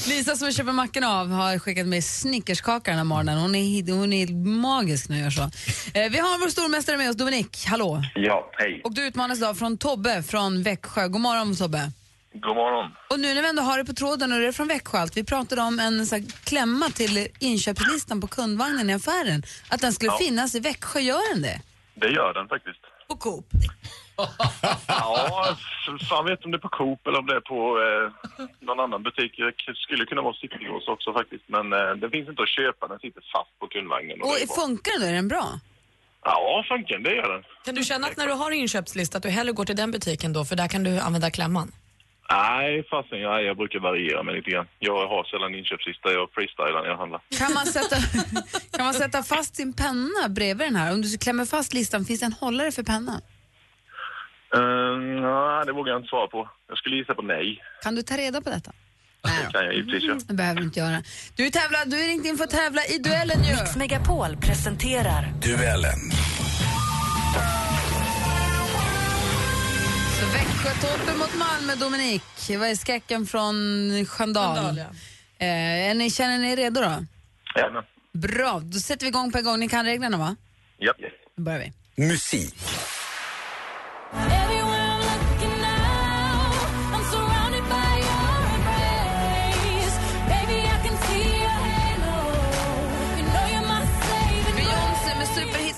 Lisa 0.09 0.37
som 0.37 0.47
vi 0.49 0.55
köper 0.55 0.73
mackorna 0.73 1.09
av 1.21 1.29
har 1.29 1.59
skickat 1.59 1.87
med 1.87 2.05
snickerskaka 2.05 2.91
den 2.91 2.99
här 2.99 3.05
morgonen. 3.05 3.39
Hon 3.39 3.55
är, 3.55 3.93
hon 3.93 4.13
är 4.13 4.27
magisk 4.61 5.09
när 5.09 5.17
jag 5.17 5.25
gör 5.25 5.31
så. 5.31 5.43
Eh, 5.43 6.11
vi 6.11 6.19
har 6.19 6.41
vår 6.41 6.49
stormästare 6.49 6.97
med 6.97 7.11
oss, 7.11 7.17
Dominik. 7.17 7.67
Hallå! 7.67 8.03
Ja, 8.15 8.51
hej. 8.53 8.81
Och 8.85 8.95
du 8.95 9.07
utmanas 9.07 9.39
idag 9.39 9.59
från 9.59 9.79
Tobbe 9.79 10.23
från 10.23 10.63
Växjö. 10.63 11.09
God 11.09 11.21
morgon 11.21 11.57
Tobbe. 11.57 11.93
God 12.35 12.57
morgon. 12.57 12.91
Och 13.11 13.21
nu 13.21 13.35
när 13.35 13.43
vi 13.43 13.49
ändå 13.49 13.63
har 13.63 13.79
det 13.79 13.85
på 13.85 13.93
tråden 13.93 14.33
och 14.33 14.39
det 14.41 14.47
är 14.47 14.53
från 14.53 14.69
Växjö 14.69 14.99
allt. 14.99 15.17
Vi 15.17 15.25
pratade 15.25 15.63
om 15.63 15.79
en 15.79 16.07
så 16.07 16.15
här, 16.17 16.25
klämma 16.45 16.89
till 16.89 17.29
inköpslistan 17.41 18.21
på 18.21 18.27
kundvagnen 18.27 18.91
i 18.91 18.95
affären. 18.95 19.43
Att 19.69 19.81
den 19.81 19.93
skulle 19.93 20.13
Ja. 20.13 20.19
finnas 20.19 20.55
i 20.55 20.61
Växjö, 20.61 21.01
gör 21.01 21.35
den 21.35 21.43
det? 21.43 21.61
Det 21.95 22.09
gör 22.09 22.35
den 22.35 22.49
faktiskt. 22.49 22.81
På 23.09 23.17
Coop. 23.17 23.47
Ja, 24.87 25.57
fan 26.11 26.25
vet 26.25 26.45
om 26.45 26.51
det 26.51 26.57
är 26.57 26.67
på 26.69 26.69
Coop 26.69 27.07
eller 27.07 27.19
om 27.19 27.27
det 27.27 27.37
är 27.37 27.41
på 27.41 27.61
eh, 27.85 28.45
någon 28.61 28.81
annan 28.81 29.03
butik. 29.03 29.33
Det 29.37 29.75
skulle 29.77 30.05
kunna 30.05 30.23
vara 30.23 30.35
Citygross 30.35 30.89
också 30.89 31.13
faktiskt. 31.13 31.45
Men 31.47 31.73
eh, 31.73 31.79
den 32.03 32.11
finns 32.11 32.29
inte 32.29 32.43
att 32.43 32.49
köpa, 32.49 32.89
den 32.89 32.99
sitter 32.99 33.23
fast 33.35 33.59
på 33.61 33.67
kundvagnen. 33.67 34.23
Och 34.23 34.29
Och 34.29 34.55
funkar 34.63 34.93
den 34.93 35.01
då? 35.01 35.07
Är 35.07 35.13
den 35.13 35.29
bra? 35.29 35.47
Ja, 36.25 36.65
funkar 36.69 36.99
det 36.99 37.15
gör 37.15 37.33
den. 37.33 37.43
Kan 37.65 37.75
du 37.75 37.85
känna 37.85 38.07
att 38.07 38.17
när 38.17 38.27
du 38.27 38.33
har 38.33 38.51
inköpslista 38.51 39.17
att 39.17 39.23
du 39.23 39.29
hellre 39.29 39.53
går 39.53 39.65
till 39.65 39.77
den 39.77 39.91
butiken 39.91 40.33
då, 40.33 40.45
för 40.45 40.57
där 40.57 40.69
kan 40.69 40.85
du 40.85 40.99
använda 41.01 41.31
klämman? 41.31 41.73
Nej, 42.33 42.85
fasen, 42.91 43.21
ja, 43.21 43.41
jag 43.41 43.57
brukar 43.57 43.79
variera 43.79 44.23
mig 44.23 44.35
lite 44.35 44.51
grann. 44.51 44.67
Jag 44.79 45.09
har 45.09 45.25
sällan 45.25 45.55
inköpslista, 45.55 46.13
jag 46.13 46.31
freestylar 46.35 46.83
när 46.83 46.91
jag 46.91 46.97
handlar. 46.97 47.21
Kan 47.39 47.53
man, 47.53 47.67
sätta, 47.67 47.97
kan 48.77 48.85
man 48.85 48.95
sätta 48.95 49.23
fast 49.23 49.57
sin 49.57 49.73
penna 49.73 50.29
bredvid 50.29 50.67
den 50.67 50.77
här? 50.77 50.93
Om 50.93 51.03
du 51.03 51.19
klämmer 51.19 51.45
fast 51.45 51.75
listan, 51.75 52.05
finns 52.05 52.21
det 52.21 52.27
en 52.27 52.33
hållare 52.33 52.73
för 52.73 52.83
pennan? 52.83 53.21
Uh, 54.57 54.99
nej, 55.27 55.67
det 55.67 55.73
vågar 55.73 55.93
jag 55.93 55.99
inte 55.99 56.09
svara 56.09 56.27
på. 56.27 56.49
Jag 56.69 56.79
skulle 56.79 56.97
gissa 56.97 57.15
på 57.15 57.23
nej. 57.23 57.63
Kan 57.83 57.95
du 57.95 58.03
ta 58.03 58.17
reda 58.17 58.41
på 58.41 58.51
detta? 58.51 58.73
Det 59.23 59.53
kan 59.53 59.65
jag 59.65 59.75
givetvis 59.75 60.03
göra. 60.03 60.19
Det 60.29 60.35
behöver 60.35 60.61
du 60.61 60.67
inte 60.67 60.81
göra. 60.81 61.03
Du, 61.37 61.51
tävlar, 61.51 61.87
du 61.87 62.05
är 62.05 62.09
ringt 62.09 62.27
in 62.27 62.37
för 62.37 62.45
att 62.45 62.51
tävla 62.51 62.83
i 62.85 62.99
duellen 62.99 63.45
ju. 63.45 63.55
Mix 63.57 63.77
Megapol 63.77 64.37
presenterar 64.37 65.23
Duellen. 65.43 66.01
Så 70.33 70.39
Växjö-Torpen 70.39 71.19
mot 71.19 71.35
Malmö, 71.35 71.75
Dominik. 71.75 72.23
Vad 72.49 72.69
är 72.69 72.75
skräcken 72.75 73.27
från 73.27 73.55
Sköndal? 74.07 74.57
Sköndal, 74.57 74.79
ja. 74.79 74.85
eh, 75.47 75.91
är 75.91 75.95
ni, 75.95 76.11
känner 76.11 76.39
ni 76.39 76.53
er 76.53 76.57
redo 76.57 76.81
då? 76.81 77.05
Jajamän. 77.57 77.85
Bra, 78.13 78.61
då 78.65 78.79
sätter 78.79 79.07
vi 79.07 79.09
igång 79.09 79.33
på 79.33 79.39
en 79.39 79.45
gång. 79.45 79.61
Ni 79.61 79.69
kan 79.69 79.85
reglerna 79.85 80.17
va? 80.17 80.37
Japp. 80.79 80.97
Då 81.37 81.43
börjar 81.43 81.59
vi. 81.97 82.07
Musik. 82.09 82.55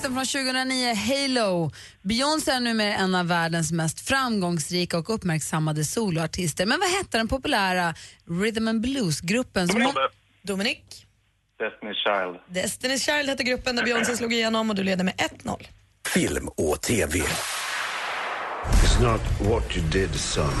Superhitten 0.05 0.13
från 0.15 0.25
2009, 0.25 0.93
Halo. 0.93 1.71
Beyoncé 2.01 2.51
är 2.51 2.59
numera 2.59 2.93
en 2.93 3.15
av 3.15 3.27
världens 3.27 3.71
mest 3.71 3.99
framgångsrika 3.99 4.97
och 4.97 5.09
uppmärksammade 5.09 5.83
soloartister. 5.83 6.65
Men 6.65 6.79
vad 6.79 6.89
hette 6.89 7.17
den 7.17 7.27
populära 7.27 7.93
rhythm 8.29 8.67
and 8.67 8.81
blues-gruppen? 8.81 9.67
Som 9.67 9.81
hon... 9.81 9.93
Dominik? 10.43 11.05
Destiny's 11.59 11.95
Child. 12.03 12.63
Destiny's 12.63 13.05
Child 13.05 13.29
hette 13.29 13.43
gruppen 13.43 13.75
där 13.75 13.83
Beyoncé 13.83 14.17
slog 14.17 14.33
igenom 14.33 14.69
och 14.69 14.75
du 14.75 14.83
leder 14.83 15.03
med 15.03 15.13
1-0. 15.43 15.67
Film 16.07 16.47
och 16.47 16.81
TV. 16.81 17.19
It's 17.19 19.01
not 19.01 19.21
what 19.39 19.77
you 19.77 19.85
did, 19.91 20.15
son. 20.15 20.53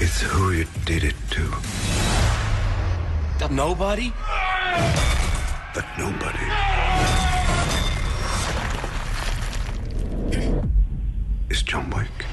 It's 0.00 0.24
who 0.32 0.52
you 0.52 0.66
did 0.86 1.04
it 1.04 1.30
to. 1.30 1.42
That 3.40 3.50
nobody? 3.50 4.10
That 5.74 5.98
nobody. 5.98 6.77
Is 11.50 11.72
John 11.72 11.84
Wick. 11.98 12.26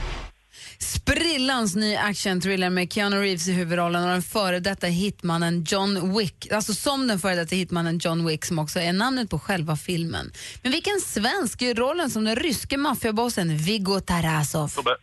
Sprillans 0.79 1.75
ny 1.75 1.95
action-thriller 1.95 2.69
med 2.69 2.93
Keanu 2.93 3.21
Reeves 3.21 3.47
i 3.47 3.53
huvudrollen 3.53 4.03
och 4.03 4.09
den 4.09 4.21
före 4.21 4.59
detta 4.59 4.87
hitmannen 4.87 5.63
John 5.67 6.17
Wick. 6.17 6.51
Alltså 6.51 6.73
som 6.73 7.07
den 7.07 7.19
före 7.19 7.35
detta 7.35 7.55
hitmannen 7.55 7.97
John 7.97 8.27
Wick 8.27 8.45
som 8.45 8.59
också 8.59 8.79
är 8.79 8.93
namnet 8.93 9.29
på 9.29 9.39
själva 9.39 9.75
filmen. 9.75 10.31
Men 10.63 10.71
vilken 10.71 10.99
svensk 10.99 11.61
gör 11.61 11.73
rollen 11.75 12.09
som 12.09 12.23
den 12.25 12.35
ryske 12.35 12.77
maffiabossen 12.77 13.57
Viggo 13.57 13.99
Tarasov? 13.99 14.67
Tobbe. 14.67 14.95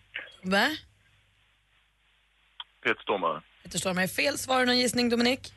Va? 0.43 0.69
Peter 2.83 3.03
Stormare. 3.03 3.43
Peter 3.65 3.79
Stormare 3.79 4.05
är 4.05 4.09
fel. 4.09 4.39
Svarar 4.39 4.61
du 4.61 4.67
någon 4.67 4.79
gissning, 4.79 5.09
Dominik? 5.09 5.53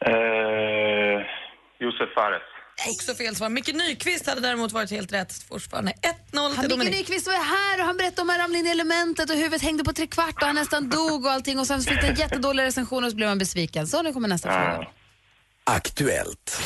Eh, 0.00 1.26
Josef 1.80 2.14
Fares. 2.14 2.53
Också 2.88 3.14
fel 3.14 3.36
svar. 3.36 3.48
Micke 3.48 3.74
Nyqvist 3.74 4.26
hade 4.26 4.40
däremot 4.40 4.72
varit 4.72 4.90
helt 4.90 5.12
rätt. 5.12 5.32
Fortfarande 5.48 5.92
1-0 5.92 5.96
till 6.30 6.38
Han 6.38 6.50
Micke 6.50 6.68
Dominik. 6.70 6.94
Nyqvist 6.94 7.26
var 7.26 7.34
här 7.34 7.80
och 7.80 7.86
han 7.86 7.96
berättade 7.96 8.22
om 8.22 8.30
att 8.30 8.36
han 8.36 8.42
ramlade 8.42 8.58
in 8.58 8.66
i 8.66 8.70
elementet 8.70 9.30
och 9.30 9.36
huvudet 9.36 9.62
hängde 9.62 9.84
på 9.84 9.92
tre 9.92 10.06
kvart 10.06 10.34
och 10.34 10.46
han 10.46 10.54
nästan 10.54 10.88
dog 10.88 11.24
och 11.24 11.30
allting 11.30 11.58
och 11.58 11.66
sen 11.66 11.82
fick 11.82 11.98
han 11.98 12.10
en 12.10 12.14
jättedålig 12.14 12.62
recension 12.62 13.04
och 13.04 13.10
så 13.10 13.16
blev 13.16 13.28
han 13.28 13.38
besviken. 13.38 13.86
Så 13.86 14.02
nu 14.02 14.12
kommer 14.12 14.28
nästa 14.28 14.48
fråga. 14.48 14.88
Aktuellt. 15.64 16.62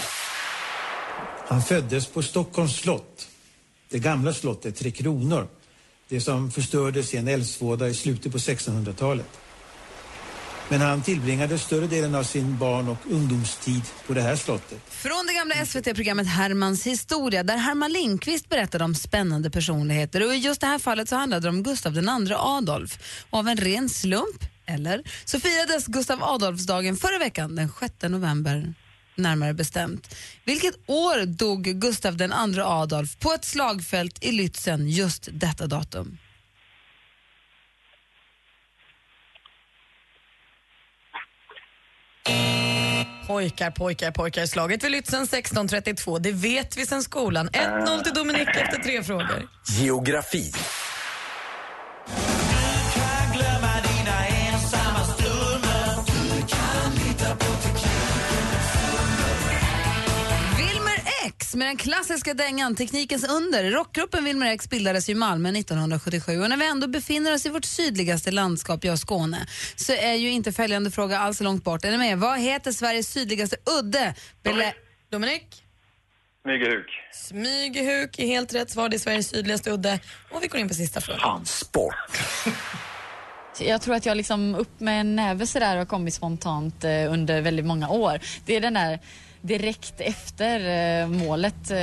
Han 1.49 1.62
föddes 1.62 2.07
på 2.07 2.23
Stockholms 2.23 2.77
slott. 2.77 3.29
Det 3.88 3.99
gamla 3.99 4.33
slottet 4.33 4.77
Tre 4.77 4.90
Kronor. 4.90 5.49
Det 6.09 6.21
som 6.21 6.51
förstördes 6.51 7.14
i 7.14 7.16
en 7.16 7.29
eldsvåda 7.29 7.88
i 7.88 7.94
slutet 7.94 8.33
på 8.33 8.38
1600-talet. 8.38 9.27
Men 10.70 10.81
han 10.81 11.02
tillbringade 11.02 11.59
större 11.59 11.87
delen 11.87 12.14
av 12.14 12.22
sin 12.22 12.59
barn 12.59 12.88
och 12.88 12.98
ungdomstid 13.11 13.83
på 14.07 14.14
det 14.14 14.22
här 14.22 14.37
slottet. 14.37 14.78
Från 14.88 15.26
det 15.26 15.33
gamla 15.33 15.66
SVT-programmet 15.66 16.26
Hermans 16.26 16.87
historia 16.87 17.42
där 17.42 17.57
Herman 17.57 17.92
Lindqvist 17.92 18.48
berättade 18.48 18.85
om 18.85 18.94
spännande 18.94 19.50
personligheter 19.50 20.26
och 20.26 20.35
i 20.35 20.37
just 20.37 20.61
det 20.61 20.66
här 20.66 20.78
fallet 20.78 21.09
så 21.09 21.16
handlade 21.16 21.42
det 21.42 21.48
om 21.48 21.62
Gustav 21.62 21.96
II 21.96 22.35
Adolf. 22.35 22.98
Och 23.31 23.38
av 23.38 23.48
en 23.48 23.57
ren 23.57 23.88
slump, 23.88 24.44
eller, 24.66 25.02
så 25.24 25.40
firades 25.40 25.87
Gustav 25.87 26.24
Adolfsdagen 26.24 26.96
förra 26.96 27.18
veckan 27.18 27.57
den 27.57 27.68
6 27.81 27.94
november 28.02 28.74
närmare 29.14 29.54
bestämt. 29.54 30.14
Vilket 30.44 30.74
år 30.87 31.26
dog 31.26 31.64
Gustav 31.64 32.22
II 32.22 32.31
Adolf 32.62 33.18
på 33.18 33.33
ett 33.33 33.44
slagfält 33.44 34.24
i 34.24 34.33
Lützen 34.33 34.88
just 34.88 35.28
detta 35.33 35.66
datum? 35.66 36.18
Pojkar, 43.26 43.70
pojkar, 43.70 44.12
pojkar. 44.12 44.46
Slaget 44.46 44.84
vid 44.84 44.90
Lützen 44.90 45.22
1632. 45.22 46.18
Det 46.18 46.32
vet 46.32 46.76
vi 46.76 46.86
sen 46.86 47.02
skolan. 47.02 47.48
1-0 47.48 48.02
till 48.02 48.14
Dominik 48.14 48.48
efter 48.48 48.82
tre 48.82 49.02
frågor. 49.02 49.48
Geografi. 49.80 50.52
Med 61.59 61.66
den 61.68 61.77
klassiska 61.77 62.35
dängan 62.35 62.77
Teknikens 62.77 63.25
under. 63.29 63.71
Rockgruppen 63.71 64.25
Wilmer 64.25 64.47
X 64.47 64.71
bildades 64.71 65.09
i 65.09 65.14
Malmö 65.14 65.49
1977 65.49 66.40
och 66.42 66.49
när 66.49 66.57
vi 66.57 66.66
ändå 66.68 66.87
befinner 66.88 67.35
oss 67.35 67.47
i 67.47 67.49
vårt 67.49 67.64
sydligaste 67.64 68.31
landskap, 68.31 68.85
jag 68.85 68.99
Skåne, 68.99 69.47
så 69.77 69.92
är 69.92 70.14
ju 70.14 70.31
inte 70.31 70.53
följande 70.53 70.90
fråga 70.90 71.18
alls 71.18 71.40
långt 71.40 71.64
bort. 71.64 71.85
Är 71.85 71.90
ni 71.90 71.99
med? 71.99 72.18
Vad 72.18 72.40
heter 72.40 72.73
Sveriges 72.73 73.09
sydligaste 73.12 73.57
udde? 73.81 74.14
Belä- 74.42 74.73
Dominik? 75.11 75.62
Smygehuk. 76.42 76.87
Smygehuk 77.14 78.18
är 78.18 78.27
helt 78.27 78.55
rätt 78.55 78.71
svar. 78.71 78.88
Det 78.88 78.97
är 78.97 78.99
Sveriges 78.99 79.29
sydligaste 79.29 79.71
udde. 79.71 80.01
Och 80.31 80.42
vi 80.42 80.47
går 80.49 80.61
in 80.61 80.68
på 80.68 80.75
sista 80.75 81.01
frågan. 81.01 81.47
Sport. 81.47 81.94
Jag 83.61 83.83
tror 83.83 83.94
att 83.94 84.07
jag 84.07 84.16
liksom 84.16 84.55
upp 84.55 84.81
med 84.81 85.01
en 85.01 85.16
näve 85.16 85.47
sådär 85.47 85.77
har 85.77 85.85
kommit 85.85 86.14
spontant 86.14 86.85
eh, 86.85 87.12
under 87.12 87.40
väldigt 87.40 87.66
många 87.66 87.88
år. 87.88 88.21
Det 88.47 88.57
är 88.57 88.61
den 88.61 88.75
där 88.75 88.99
direkt 89.40 90.01
efter 90.01 90.61
eh, 91.01 91.09
målet, 91.09 91.70
eh, 91.70 91.77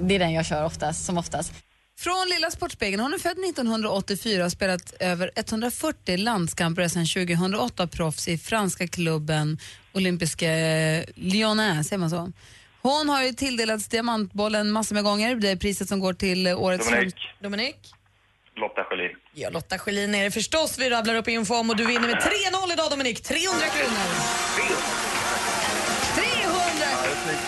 det 0.00 0.14
är 0.14 0.18
den 0.18 0.32
jag 0.32 0.46
kör 0.46 0.64
oftast, 0.64 1.04
som 1.04 1.18
oftast. 1.18 1.52
Från 1.98 2.28
Lilla 2.34 2.50
Sportspegeln. 2.50 3.00
Hon 3.00 3.14
är 3.14 3.18
född 3.18 3.38
1984 3.48 4.36
och 4.36 4.42
har 4.42 4.50
spelat 4.50 4.94
över 5.00 5.30
140 5.36 6.16
landskamper 6.16 6.88
sedan 6.88 7.06
2008 7.06 7.86
proffs 7.86 8.28
i 8.28 8.38
franska 8.38 8.88
klubben 8.88 9.58
Olympiska 9.92 10.46
Lyonnais, 11.14 11.88
säger 11.88 11.98
man 11.98 12.10
så? 12.10 12.32
Hon 12.82 13.08
har 13.08 13.22
ju 13.22 13.32
tilldelats 13.32 13.88
Diamantbollen 13.88 14.70
massor 14.70 14.94
med 14.94 15.04
gånger. 15.04 15.36
Det 15.36 15.48
är 15.48 15.56
priset 15.56 15.88
som 15.88 16.00
går 16.00 16.12
till 16.14 16.46
årets... 16.46 16.88
Dominik. 16.90 17.14
Dominik? 17.42 17.76
Lotta 18.56 18.84
Schelin. 18.84 19.16
Ja, 19.34 19.50
Lotta 19.50 19.78
Schelin 19.78 20.14
är 20.14 20.24
det 20.24 20.30
förstås. 20.30 20.78
Vi 20.78 20.90
rabblar 20.90 21.14
upp 21.14 21.28
info 21.28 21.54
om 21.54 21.70
och 21.70 21.76
du 21.76 21.86
vinner 21.86 22.08
med 22.08 22.16
3-0 22.16 22.72
idag 22.72 22.90
Dominik. 22.90 23.22
300 23.22 23.66
kronor. 23.66 25.11
300! 27.22 27.38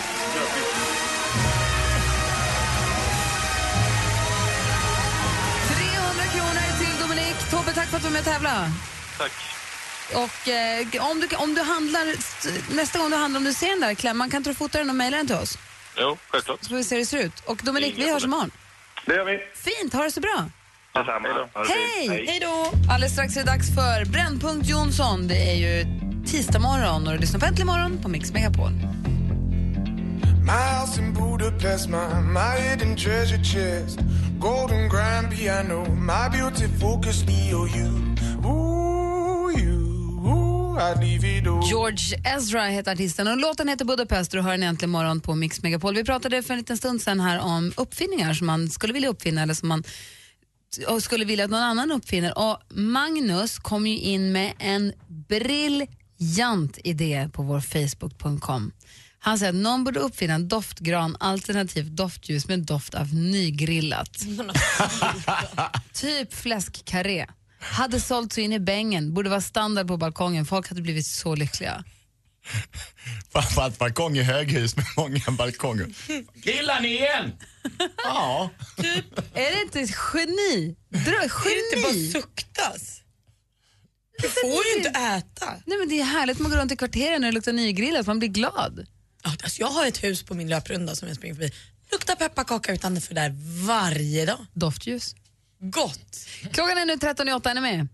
kronor 6.33 6.77
till 6.79 7.01
Dominik. 7.01 7.49
Tobbe, 7.51 7.73
tack 7.73 7.87
för 7.87 7.97
att 7.97 8.03
du 8.03 8.07
var 8.07 8.13
med 8.13 8.19
och 8.19 8.25
tävla. 8.25 8.71
Tack. 9.17 9.31
Och 10.13 10.47
eh, 10.47 11.09
om, 11.11 11.19
du, 11.19 11.35
om 11.35 11.55
du 11.55 11.61
handlar, 11.61 12.05
nästa 12.75 12.99
gång 12.99 13.09
du 13.09 13.15
handlar, 13.15 13.37
om 13.39 13.43
du 13.43 13.53
ser 13.53 13.69
den 13.69 13.79
där 13.79 13.93
klämman, 13.93 14.29
kan 14.29 14.37
inte 14.37 14.49
du 14.49 14.53
fota 14.53 14.77
den 14.77 14.89
och 14.89 14.95
mejla 14.95 15.17
den 15.17 15.27
till 15.27 15.35
oss? 15.35 15.57
Jo, 15.97 16.17
självklart. 16.29 16.63
Så 16.63 16.69
får 16.69 16.75
vi 16.75 16.83
se 16.83 16.95
hur 16.95 16.99
det 16.99 17.05
ser 17.05 17.17
ut. 17.17 17.39
Och 17.45 17.57
Dominik, 17.63 17.95
Inga 17.97 18.05
vi 18.05 18.11
hörs 18.11 18.23
imorgon. 18.23 18.51
Det 19.05 19.15
gör 19.15 19.25
vi. 19.25 19.39
Fint, 19.55 19.93
ha 19.93 20.03
det 20.03 20.11
så 20.11 20.19
bra. 20.19 20.49
Detsamma. 20.93 21.49
Hej! 21.67 22.25
Hej 22.27 22.39
då! 22.41 22.71
Alldeles 22.91 23.13
strax 23.13 23.37
är 23.37 23.39
det 23.39 23.51
dags 23.51 23.75
för 23.75 24.05
Brännpunkt 24.05 24.69
Jonsson. 24.69 25.27
Det 25.27 25.51
är 25.51 25.55
ju 25.55 25.85
tisdag 26.25 26.59
morgon 26.59 27.07
och 27.07 27.13
du 27.13 27.19
lyssnar 27.19 27.39
på 27.39 27.45
Äntligen 27.45 27.67
morgon 27.67 28.01
på 28.01 28.09
Mix 28.09 28.31
Megapol. 28.31 28.71
My 30.45 30.51
house 30.51 30.99
in 30.99 31.13
Budapest, 31.13 31.89
my, 31.89 32.21
my 32.21 32.55
hidden 32.61 32.95
treasure 32.95 33.43
chest. 33.43 33.99
golden 34.39 34.89
grand 34.89 35.31
piano, 35.31 35.85
my 35.95 36.29
beauty 36.29 36.67
focus 36.79 37.23
EOU. 37.23 38.15
Ooh, 38.45 39.51
you, 39.59 40.21
ooh, 40.25 40.99
leave 40.99 41.23
it 41.23 41.47
all. 41.47 41.69
George 41.69 42.15
Ezra 42.23 42.63
heter 42.63 42.91
artisten 42.91 43.27
och 43.27 43.37
låten 43.37 43.67
heter 43.67 43.85
Budapest 43.85 44.33
och 44.33 44.37
du 44.37 44.43
hör 44.43 44.51
den 44.51 44.63
äntligen 44.63 44.89
morgon 44.89 45.21
på 45.21 45.35
Mix 45.35 45.63
Megapol. 45.63 45.95
Vi 45.95 46.03
pratade 46.03 46.43
för 46.43 46.53
en 46.53 46.57
liten 46.57 46.77
stund 46.77 47.01
sedan 47.01 47.19
här 47.19 47.39
om 47.39 47.73
uppfinningar 47.77 48.33
som 48.33 48.47
man 48.47 48.69
skulle 48.69 48.93
vilja 48.93 49.09
uppfinna 49.09 49.41
eller 49.41 49.53
som 49.53 49.69
man 49.69 49.83
och 50.87 51.03
skulle 51.03 51.25
vilja 51.25 51.45
att 51.45 51.51
någon 51.51 51.61
annan 51.61 51.91
uppfinner. 51.91 52.37
Och 52.37 52.59
Magnus 52.69 53.59
kom 53.59 53.87
ju 53.87 53.97
in 53.97 54.31
med 54.31 54.53
en 54.59 54.93
briljant 55.07 56.77
idé 56.83 57.29
på 57.33 57.43
vår 57.43 57.59
Facebook.com. 57.59 58.71
Han 59.25 59.39
säger 59.39 59.49
att 59.49 59.55
någon 59.55 59.83
borde 59.83 59.99
uppfinna 59.99 60.33
en 60.33 60.47
doftgran 60.47 61.17
alternativt 61.19 61.87
doftljus 61.87 62.47
med 62.47 62.59
doft 62.59 62.95
av 62.95 63.13
nygrillat. 63.13 64.17
typ 65.93 66.33
fläskkarré. 66.33 67.25
Hade 67.59 68.01
sålt 68.01 68.33
så 68.33 68.41
in 68.41 68.53
i 68.53 68.59
bängen, 68.59 69.13
borde 69.13 69.29
vara 69.29 69.41
standard 69.41 69.87
på 69.87 69.97
balkongen. 69.97 70.45
Folk 70.45 70.69
hade 70.69 70.81
blivit 70.81 71.05
så 71.05 71.35
lyckliga. 71.35 71.83
Framförallt 73.31 73.79
balkong 73.79 74.17
i 74.17 74.23
höghus 74.23 74.75
med 74.75 74.85
många 74.97 75.21
balkonger. 75.31 75.87
Grillar 76.33 76.81
ni 76.81 76.87
igen? 76.87 77.31
Ja. 78.03 78.49
Är 79.33 79.55
det 79.55 79.61
inte 79.61 79.79
ett 79.79 79.95
geni? 80.13 80.75
Drö, 80.89 81.01
geni? 81.01 81.29
Är 81.45 81.71
det 81.71 81.77
inte 81.77 81.87
bara 81.87 82.21
suktas? 82.21 83.01
Du 84.21 84.29
får 84.29 84.65
ju 84.65 84.77
inte 84.77 84.89
äta. 84.89 85.53
Nej, 85.65 85.77
men 85.77 85.89
det 85.89 85.99
är 85.99 86.05
härligt 86.05 86.39
man 86.39 86.51
går 86.51 86.57
runt 86.57 86.71
i 86.71 86.75
kvarteren 86.75 87.23
och 87.23 87.27
det 87.27 87.31
luktar 87.31 87.53
nygrillat, 87.53 88.07
man 88.07 88.19
blir 88.19 88.29
glad. 88.29 88.87
Ja, 89.25 89.31
Alltså 89.43 89.61
jag 89.61 89.67
har 89.67 89.87
ett 89.87 90.03
hus 90.03 90.23
på 90.23 90.33
min 90.33 90.49
löprunda 90.49 90.95
som 90.95 91.07
jag 91.07 91.17
springer 91.17 91.35
förbi. 91.35 91.51
Luktar 91.91 92.15
pepparkaka 92.15 92.73
utanför 92.73 93.15
där 93.15 93.33
varje 93.67 94.25
dag. 94.25 94.45
Doftljus. 94.53 95.15
Gott. 95.59 96.27
Klockan 96.51 96.77
är 96.77 96.85
nu 96.85 96.95
13.08, 96.95 97.49
är 97.49 97.53
ni 97.53 97.61
med? 97.61 97.87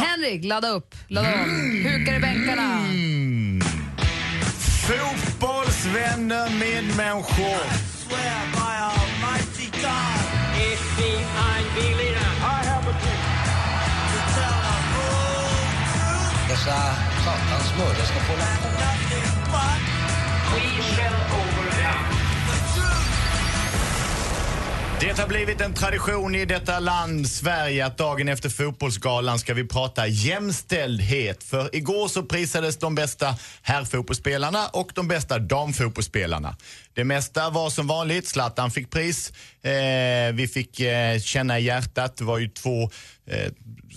Henrik, 0.00 0.44
ladda 0.44 0.68
upp, 0.68 0.94
ladda 1.08 1.34
om. 1.34 1.84
Hukar 1.84 2.14
i 2.14 2.20
bänkarna. 2.20 2.78
Mm. 2.78 3.62
Fotbollsvänner, 4.86 6.50
medmänniskor. 6.58 7.92
Dessa 16.48 16.76
satans 17.24 17.78
mördare 17.78 18.06
ska 18.06 18.20
få 18.20 18.32
på. 18.32 19.91
Det 25.02 25.18
har 25.18 25.28
blivit 25.28 25.60
en 25.60 25.74
tradition 25.74 26.34
i 26.34 26.44
detta 26.44 26.78
land, 26.80 27.28
Sverige, 27.28 27.86
att 27.86 27.98
dagen 27.98 28.28
efter 28.28 28.48
fotbollsgalan 28.48 29.38
ska 29.38 29.54
vi 29.54 29.64
prata 29.64 30.06
jämställdhet. 30.06 31.44
För 31.44 31.76
igår 31.76 32.08
så 32.08 32.22
prisades 32.22 32.76
de 32.76 32.94
bästa 32.94 33.34
herrfotbollsspelarna 33.62 34.68
och 34.72 34.92
de 34.94 35.08
bästa 35.08 35.38
damfotbollsspelarna. 35.38 36.56
Det 36.94 37.04
mesta 37.04 37.50
var 37.50 37.70
som 37.70 37.86
vanligt, 37.86 38.28
Zlatan 38.28 38.70
fick 38.70 38.90
pris. 38.90 39.32
Eh, 39.62 40.32
vi 40.34 40.48
fick 40.54 40.80
eh, 40.80 41.20
känna 41.20 41.58
i 41.58 41.62
hjärtat, 41.62 42.16
det 42.16 42.24
var 42.24 42.38
ju 42.38 42.48
två 42.48 42.90
eh, 43.26 43.52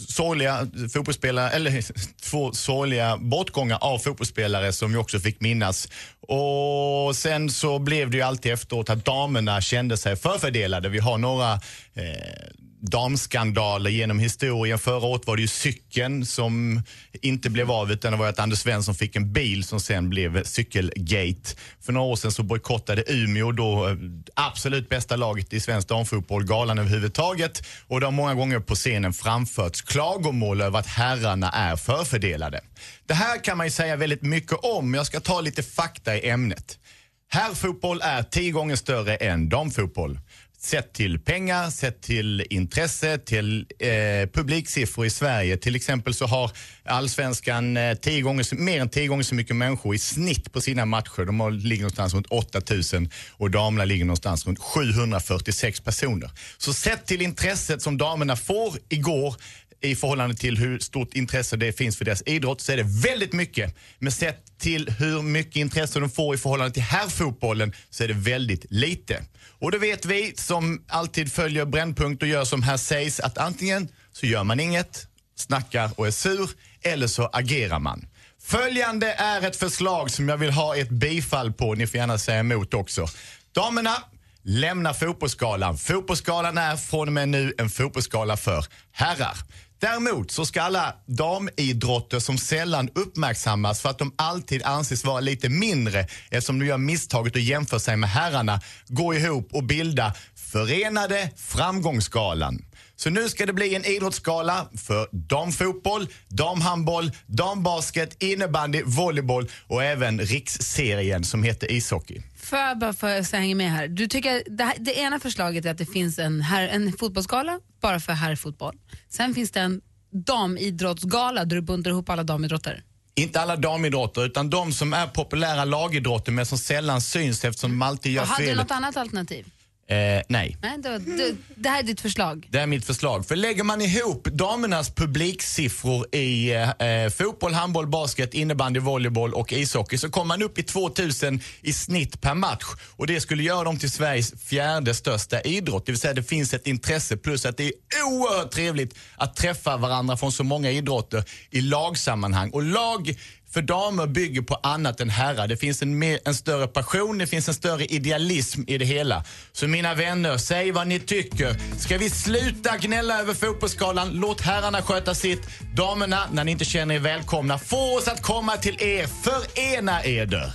sorgliga 0.08 0.68
fotbollsspelare, 0.94 1.50
eller 1.50 1.86
två 2.22 2.52
sorgliga 2.52 3.18
bortgångar 3.18 3.78
av 3.82 4.00
fotbollsspelare 4.00 4.74
som 4.74 4.92
vi 4.92 4.98
också 4.98 5.20
fick 5.20 5.42
minnas. 5.42 5.88
Och 6.28 7.16
sen 7.16 7.50
så 7.50 7.80
blev 7.80 8.10
det 8.10 8.18
ju 8.18 8.24
alltid 8.24 8.54
efteråt 8.54 8.90
att 8.90 9.06
damerna 9.06 9.62
kände 9.62 9.98
sig 9.98 10.16
förfördelade. 10.16 10.90
Vi 10.90 11.00
har 11.00 11.18
några 11.18 11.54
eh, 11.94 12.56
damskandaler 12.86 13.90
genom 13.90 14.20
historien. 14.20 14.80
Förra 14.80 15.06
året 15.06 15.28
var 15.28 15.36
det 15.36 15.42
ju 15.42 15.48
cykeln 15.48 16.26
som 16.26 16.84
inte 17.22 17.50
blev 17.50 17.72
av 17.72 17.92
utan 17.92 18.12
det 18.12 18.18
var 18.18 18.28
att 18.28 18.40
Anders 18.40 18.60
Svensson 18.60 18.96
fick 18.96 19.16
en 19.16 19.34
bil 19.34 19.64
som 19.64 19.80
sen 19.80 20.10
blev 20.10 20.44
cykelgate. 20.44 21.56
För 21.82 21.94
några 21.94 22.08
år 22.08 22.16
sedan 22.16 22.32
så 22.32 22.44
bojkottade 22.44 23.04
Umeå 23.08 23.52
då 23.52 23.88
eh, 23.88 23.96
absolut 24.34 24.90
bästa 24.90 25.16
laget 25.16 25.54
i 25.54 25.60
svensk 25.60 25.88
damfotboll, 25.88 26.46
galan 26.46 26.80
överhuvudtaget. 26.80 27.68
Och 27.88 28.00
det 28.00 28.06
har 28.06 28.12
många 28.12 28.34
gånger 28.34 28.60
på 28.60 28.76
scenen 28.76 29.14
framförts 29.14 29.82
klagomål 29.82 30.62
över 30.62 30.80
att 30.80 30.88
herrarna 30.88 31.50
är 31.50 31.76
förfördelade. 31.76 32.62
Det 33.08 33.14
här 33.14 33.44
kan 33.44 33.58
man 33.58 33.68
ju 33.68 33.72
säga 33.72 33.96
väldigt 33.96 34.22
mycket 34.22 34.58
om. 34.62 34.94
Jag 34.94 35.06
ska 35.06 35.20
ta 35.20 35.42
lite 35.42 35.64
fakta 35.64 36.16
i 36.18 36.30
ämnet. 36.30 36.80
Herrfotboll 37.28 38.02
är 38.04 38.24
tio 38.24 38.52
gånger 38.52 38.76
större 38.76 39.16
än 39.16 39.50
damfotboll. 39.50 40.20
Sett 40.66 40.94
till 40.94 41.20
pengar, 41.20 41.70
sett 41.70 42.02
till 42.02 42.46
intresse, 42.50 43.18
till 43.18 43.66
eh, 43.80 43.88
publiksiffror 44.34 45.06
i 45.06 45.10
Sverige. 45.10 45.58
Till 45.58 45.76
exempel 45.76 46.14
så 46.14 46.26
har 46.26 46.52
allsvenskan 46.86 47.78
eh, 47.78 47.94
tio 47.96 48.22
gånger, 48.22 48.44
så- 48.44 48.56
mer 48.56 48.82
än 48.82 48.90
tio 48.90 49.08
gånger 49.08 49.24
så 49.24 49.36
mycket 49.36 49.56
människor 49.56 49.96
i 49.96 50.00
snitt 50.00 50.52
på 50.54 50.62
sina 50.62 50.86
matcher. 50.86 51.26
De 51.26 51.40
har, 51.40 51.52
ligger 51.52 51.82
någonstans 51.82 52.14
runt 52.14 52.28
8000 52.28 53.10
och 53.32 53.52
damerna 53.52 53.86
ligger 53.86 54.06
någonstans 54.06 54.48
runt 54.48 54.60
746 54.60 55.80
personer. 55.80 56.32
Så 56.58 56.74
sett 56.74 57.06
till 57.06 57.22
intresset 57.22 57.82
som 57.82 57.98
damerna 57.98 58.36
får 58.36 58.78
igår 58.90 59.36
i 59.82 59.96
förhållande 59.96 60.36
till 60.36 60.58
hur 60.58 60.80
stort 60.80 61.14
intresse 61.14 61.58
det 61.58 61.74
finns 61.74 61.98
för 61.98 62.06
deras 62.06 62.24
idrott 62.26 62.62
så 62.62 62.72
är 62.72 62.78
det 62.78 62.84
väldigt 62.84 63.34
mycket. 63.34 63.76
Men 64.00 64.12
sett 64.12 64.60
till 64.60 64.90
hur 64.90 65.22
mycket 65.22 65.56
intresse 65.56 66.00
de 66.00 66.10
får 66.10 66.36
i 66.36 66.38
förhållande 66.38 66.74
till 66.74 66.84
herrfotbollen 66.84 67.74
så 67.90 68.04
är 68.04 68.08
det 68.08 68.14
väldigt 68.14 68.66
lite. 68.70 69.24
Och 69.60 69.72
det 69.72 69.78
vet 69.78 70.06
vi 70.06 70.34
som 70.36 70.84
alltid 70.88 71.32
följer 71.32 71.66
Brännpunkt 71.66 72.24
och 72.24 72.30
gör 72.30 72.46
som 72.46 72.64
här 72.64 72.78
sägs 72.78 73.20
att 73.20 73.38
antingen 73.38 73.88
så 74.12 74.26
gör 74.26 74.44
man 74.44 74.60
inget, 74.60 75.08
snackar 75.36 75.90
och 75.96 76.08
är 76.08 76.12
sur 76.12 76.50
eller 76.82 77.08
så 77.08 77.30
agerar 77.34 77.80
man. 77.80 78.08
Följande 78.42 79.14
är 79.14 79.42
ett 79.42 79.56
förslag 79.56 80.12
som 80.12 80.30
jag 80.30 80.38
vill 80.38 80.52
ha 80.52 80.76
ett 80.76 80.90
bifall 80.90 81.54
på. 81.54 81.74
Ni 81.74 81.88
får 81.88 81.98
gärna 81.98 82.18
säga 82.18 82.40
emot 82.40 82.74
också. 82.74 83.08
Damerna, 83.52 83.96
lämna 84.44 84.94
fotbollsskalan. 84.94 85.78
Fotbollsskalan 85.78 86.58
är 86.58 86.76
från 86.76 87.08
och 87.08 87.14
med 87.14 87.30
nu 87.30 87.54
en 87.58 87.70
fotbollsskala 87.70 88.38
för 88.38 88.66
herrar. 88.92 89.38
Däremot 89.80 90.32
så 90.32 90.46
ska 90.46 90.62
alla 90.62 90.96
damidrotter 91.06 92.20
som 92.20 92.38
sällan 92.38 92.90
uppmärksammas 92.96 93.82
för 93.82 93.90
att 93.90 94.00
de 94.00 94.14
alltid 94.16 94.64
anses 94.64 95.06
vara 95.06 95.20
lite 95.20 95.50
mindre 95.50 96.08
eftersom 96.30 96.60
de 96.60 96.66
gör 96.66 96.78
misstaget 96.78 97.36
att 97.36 97.42
jämföra 97.42 97.80
sig 97.80 97.98
med 97.98 98.10
herrarna 98.10 98.62
gå 98.88 99.14
ihop 99.14 99.50
och 99.54 99.64
bilda 99.64 100.14
Förenade 100.36 101.30
Framgångsgalan. 101.36 102.66
Så 102.96 103.10
nu 103.10 103.30
ska 103.30 103.46
det 103.46 103.54
bli 103.54 103.76
en 103.76 103.86
idrottsgala 103.86 104.68
för 104.78 105.08
damfotboll, 105.12 106.08
damhandboll, 106.28 107.12
dambasket, 107.26 108.24
innebandy, 108.24 108.84
volleyboll 108.86 109.50
och 109.68 109.84
även 109.84 110.20
riksserien 110.20 111.24
som 111.24 111.44
heter 111.44 111.72
ishockey. 111.72 112.22
Får 112.44 112.60
jag 112.60 112.80
bara 112.80 112.94
för 112.94 113.08
jag 113.10 113.24
hänger 113.40 113.56
med 113.56 113.72
här. 113.72 113.88
Du 113.88 114.08
tycker 114.08 114.44
det, 114.58 114.64
här, 114.64 114.74
det 114.80 114.94
ena 115.00 115.20
förslaget 115.20 115.66
är 115.66 115.72
att 115.72 115.78
det 115.78 115.86
finns 115.86 116.20
en, 116.20 116.42
här, 116.42 116.68
en 116.68 116.94
fotbollsgala 116.94 117.60
bara 117.82 118.00
för 118.00 118.14
herrfotboll. 118.14 118.76
Sen 119.10 119.34
finns 119.34 119.52
det 119.52 119.60
en 119.60 119.82
damidrottsgala 120.12 121.46
där 121.46 121.56
du 121.56 121.62
buntar 121.62 121.92
ihop 121.92 122.10
alla 122.10 122.24
damidrotter. 122.24 122.84
Inte 123.16 123.42
alla 123.42 123.56
damidrotter 123.56 124.26
utan 124.26 124.50
de 124.50 124.74
som 124.74 124.94
är 124.94 125.08
populära 125.08 125.66
lagidrotter 125.66 126.32
men 126.32 126.46
som 126.46 126.58
sällan 126.58 127.02
syns 127.02 127.46
eftersom 127.46 127.72
de 127.72 127.82
alltid 127.82 128.12
gör 128.12 128.22
Och 128.22 128.28
hade 128.28 128.44
du 128.44 128.48
fel. 128.50 128.58
något 128.58 128.72
annat 128.72 128.98
alternativ? 128.98 129.46
Eh, 129.88 130.22
nej. 130.30 130.58
Nej, 130.62 130.78
det, 130.84 130.90
var- 130.90 131.00
det, 131.18 131.36
det 131.56 131.70
här 131.70 131.80
är 131.80 131.84
ditt 131.84 132.02
förslag. 132.02 132.48
Det 132.52 132.60
är 132.60 132.68
mitt 132.68 132.86
förslag. 132.86 133.26
För 133.28 133.36
lägger 133.36 133.64
man 133.64 133.82
ihop 133.82 134.24
damernas 134.28 134.90
publiksiffror 134.96 136.16
i 136.16 136.54
eh, 136.54 137.10
fotboll, 137.18 137.54
handboll, 137.54 137.88
basket, 137.88 138.34
innebandy, 138.34 138.80
volleyboll 138.80 139.34
och 139.34 139.54
ishockey 139.54 139.98
så 139.98 140.10
kommer 140.10 140.26
man 140.28 140.42
upp 140.44 140.60
i 140.60 140.64
2000 140.64 141.40
i 141.62 141.74
snitt 141.74 142.22
per 142.22 142.34
match. 142.34 142.64
Och 142.96 143.08
det 143.08 143.22
skulle 143.22 143.44
göra 143.44 143.64
dem 143.64 143.80
till 143.80 143.92
Sveriges 143.92 144.34
fjärde 144.44 144.94
största 144.94 145.42
idrott. 145.42 145.86
Det 145.86 145.92
vill 145.92 146.00
säga 146.00 146.14
det 146.14 146.24
finns 146.24 146.54
ett 146.54 146.68
intresse 146.68 147.18
plus 147.18 147.46
att 147.46 147.58
det 147.58 147.64
är 147.68 147.74
oerhört 148.08 148.52
trevligt 148.52 148.96
att 149.16 149.36
träffa 149.36 149.78
varandra 149.78 150.18
från 150.18 150.32
så 150.32 150.44
många 150.44 150.72
idrotter 150.72 151.24
i 151.52 151.62
lagsammanhang. 151.62 152.50
Och 152.50 152.64
lag 152.64 153.16
för 153.56 153.62
damer 153.62 154.08
bygger 154.08 154.42
på 154.42 154.56
annat 154.56 155.02
än 155.02 155.10
herrar. 155.10 155.48
Det 155.48 155.58
finns 155.58 155.82
en, 155.82 156.00
mer, 156.00 156.20
en 156.26 156.36
större 156.36 156.68
passion, 156.68 157.18
det 157.18 157.28
finns 157.28 157.48
en 157.48 157.54
större 157.54 157.86
idealism 157.86 158.62
i 158.68 158.78
det 158.78 158.86
hela. 158.86 159.24
Så 159.52 159.68
mina 159.68 159.94
vänner, 159.94 160.38
säg 160.38 160.72
vad 160.72 160.88
ni 160.88 161.00
tycker. 161.00 161.56
Ska 161.80 161.98
vi 161.98 162.10
sluta 162.10 162.78
gnälla 162.78 163.20
över 163.22 163.34
fotbollsskalan? 163.34 164.10
Låt 164.14 164.42
herrarna 164.42 164.82
sköta 164.82 165.16
sitt. 165.16 165.42
Damerna, 165.76 166.20
när 166.32 166.44
ni 166.44 166.52
inte 166.52 166.66
känner 166.66 166.96
er 166.96 167.00
välkomna, 167.00 167.58
få 167.58 167.98
oss 167.98 168.08
att 168.08 168.22
komma 168.22 168.58
till 168.58 168.78
er. 168.80 169.08
Förena 169.08 170.04
eder. 170.04 170.54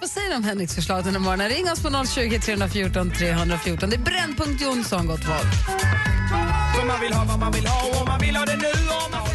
Vad 0.00 0.10
säger 0.10 0.30
du 0.30 0.36
om 0.36 0.44
Henriks 0.44 0.74
förslag 0.74 1.04
den 1.04 1.12
här 1.12 1.20
morgonen? 1.20 1.48
Ring 1.48 1.70
oss 1.70 1.82
på 1.82 2.04
020 2.06 2.38
314 2.38 3.10
314. 3.10 3.90
Det 3.90 3.96
är 3.96 4.00
Brännpunkt 4.00 4.62
Jonsson, 4.62 5.06
gott 5.06 5.24
folk. 5.24 5.54
För 6.74 6.86
man 6.86 7.00
vill 7.00 7.12
ha 7.12 7.24
vad 7.24 7.38
man 7.38 7.52
vill 7.52 7.66
ha 7.66 8.00
och 8.00 8.08
man 8.08 8.20
vill 8.20 8.36
ha 8.36 8.44
det 8.44 8.56
nu 8.56 8.68
och 8.68 9.10
man 9.12 9.31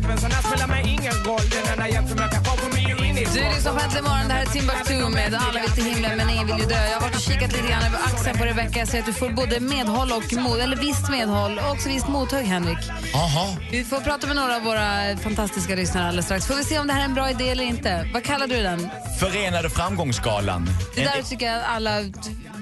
Konsekvenserna 0.00 0.42
spelar 0.42 0.66
mig 0.66 0.82
ingen 0.88 1.12
roll 1.24 1.40
Den 1.50 1.72
enda 1.72 1.88
hjälp 1.88 2.08
som 2.08 2.18
jag 2.18 2.30
kan 2.32 2.44
få 2.44 2.78
in 2.78 3.18
i 3.18 3.24
Du 3.24 3.40
lyssnar 3.54 3.72
på 3.72 3.80
Äntligen 3.80 4.04
morgon. 4.04 4.28
Det 4.28 4.34
här 4.34 4.42
är 4.42 4.46
Timbuktu 4.46 5.08
med 5.08 5.34
Alla 5.34 5.60
vill 5.60 5.70
till 5.70 5.84
himlen 5.84 6.16
men 6.16 6.30
ingen 6.30 6.46
vill 6.46 6.58
ju 6.58 6.64
dö. 6.64 6.84
Jag 6.86 6.94
har 6.94 7.00
varit 7.00 7.14
och 7.14 7.20
kikat 7.20 7.52
lite 7.52 7.68
grann 7.68 7.82
över 7.82 7.98
axeln 8.04 8.38
på 8.38 8.44
Rebecca. 8.44 8.78
Jag 8.78 8.88
ser 8.88 8.98
att 8.98 9.06
du 9.06 9.12
får 9.12 9.30
både 9.30 9.60
medhåll 9.60 10.12
och 10.12 10.32
mod, 10.32 10.60
eller 10.60 10.76
visst 10.76 11.10
medhåll 11.10 11.58
och 11.58 11.70
också 11.70 11.88
visst 11.88 12.08
mothugg, 12.08 12.44
Henrik. 12.44 12.78
Aha. 13.14 13.56
Vi 13.70 13.84
får 13.84 14.00
prata 14.00 14.26
med 14.26 14.36
några 14.36 14.56
av 14.56 14.62
våra 14.62 15.16
fantastiska 15.16 15.74
lyssnare 15.74 16.04
alldeles 16.08 16.26
strax. 16.26 16.46
Får 16.46 16.54
vi 16.54 16.64
se 16.64 16.78
om 16.78 16.86
det 16.86 16.92
här 16.92 17.00
är 17.00 17.04
en 17.04 17.14
bra 17.14 17.30
idé 17.30 17.50
eller 17.50 17.64
inte. 17.64 18.10
Vad 18.12 18.24
kallar 18.24 18.46
du 18.46 18.62
den? 18.62 18.88
Förenade 19.20 19.70
framgångsgalan. 19.70 20.68
Det 20.94 21.04
där 21.04 21.22
tycker 21.22 21.46
jag 21.46 21.62
alla 21.64 22.02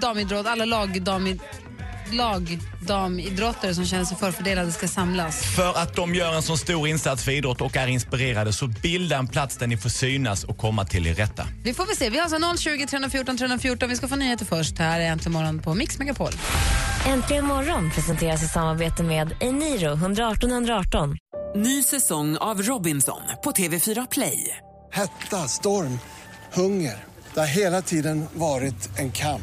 damidrott, 0.01 0.46
alla 0.46 0.64
lagdamid, 0.64 1.40
lagdamidrottare 2.12 3.75
som 3.75 3.87
känner 3.87 4.05
sig 4.05 4.16
förfördelade 4.16 4.73
ska 4.73 4.88
samlas. 4.88 5.42
För 5.57 5.75
att 5.75 5.97
de 5.97 6.14
gör 6.14 6.35
en 6.35 6.42
så 6.42 6.57
stor 6.57 6.88
insats 6.88 7.25
för 7.25 7.33
idrott 7.33 7.61
och 7.61 7.77
är 7.77 7.87
inspirerade 7.87 8.53
så 8.53 8.66
bilda 8.66 9.16
en 9.16 9.29
plats 9.29 9.57
där 9.57 9.66
ni 9.66 9.77
får 9.77 9.88
synas 9.88 10.44
och 10.44 10.59
komma 10.59 10.85
till 10.85 11.07
er 11.07 11.14
rätta. 11.14 11.47
Vi 11.64 11.75
får 11.75 11.87
väl 11.87 11.97
se. 11.97 12.11
Vi 12.11 12.18
har 12.18 12.25
alltså 12.25 12.62
020 12.62 12.87
314 12.87 13.37
314. 13.37 13.88
Vi 13.88 13.97
ska 13.97 14.09
få 14.09 14.16
nyheter 14.16 14.44
först. 14.44 14.79
Här 14.79 15.01
är 15.01 15.05
Äntligen 15.05 15.33
morgon 15.33 15.59
på 15.59 15.75
Mix 15.75 15.99
Megapol. 15.99 16.33
Äntligen 17.07 17.44
morgon 17.44 17.90
presenteras 17.90 18.42
i 18.42 18.49
samarbete 18.49 19.03
med 19.03 19.35
Eniro 19.40 19.92
118 19.92 20.51
118. 20.51 21.16
Ny 21.57 21.83
säsong 21.83 22.37
av 22.37 22.62
Robinson 22.62 23.21
på 23.44 23.51
TV4 23.51 24.07
Play. 24.11 24.57
Hetta, 24.92 25.49
storm, 25.49 25.99
hunger. 26.53 27.05
Det 27.35 27.40
har 27.40 27.47
hela 27.47 27.83
tiden 27.83 28.27
varit 28.35 28.99
en 28.99 29.12
kamp. 29.12 29.42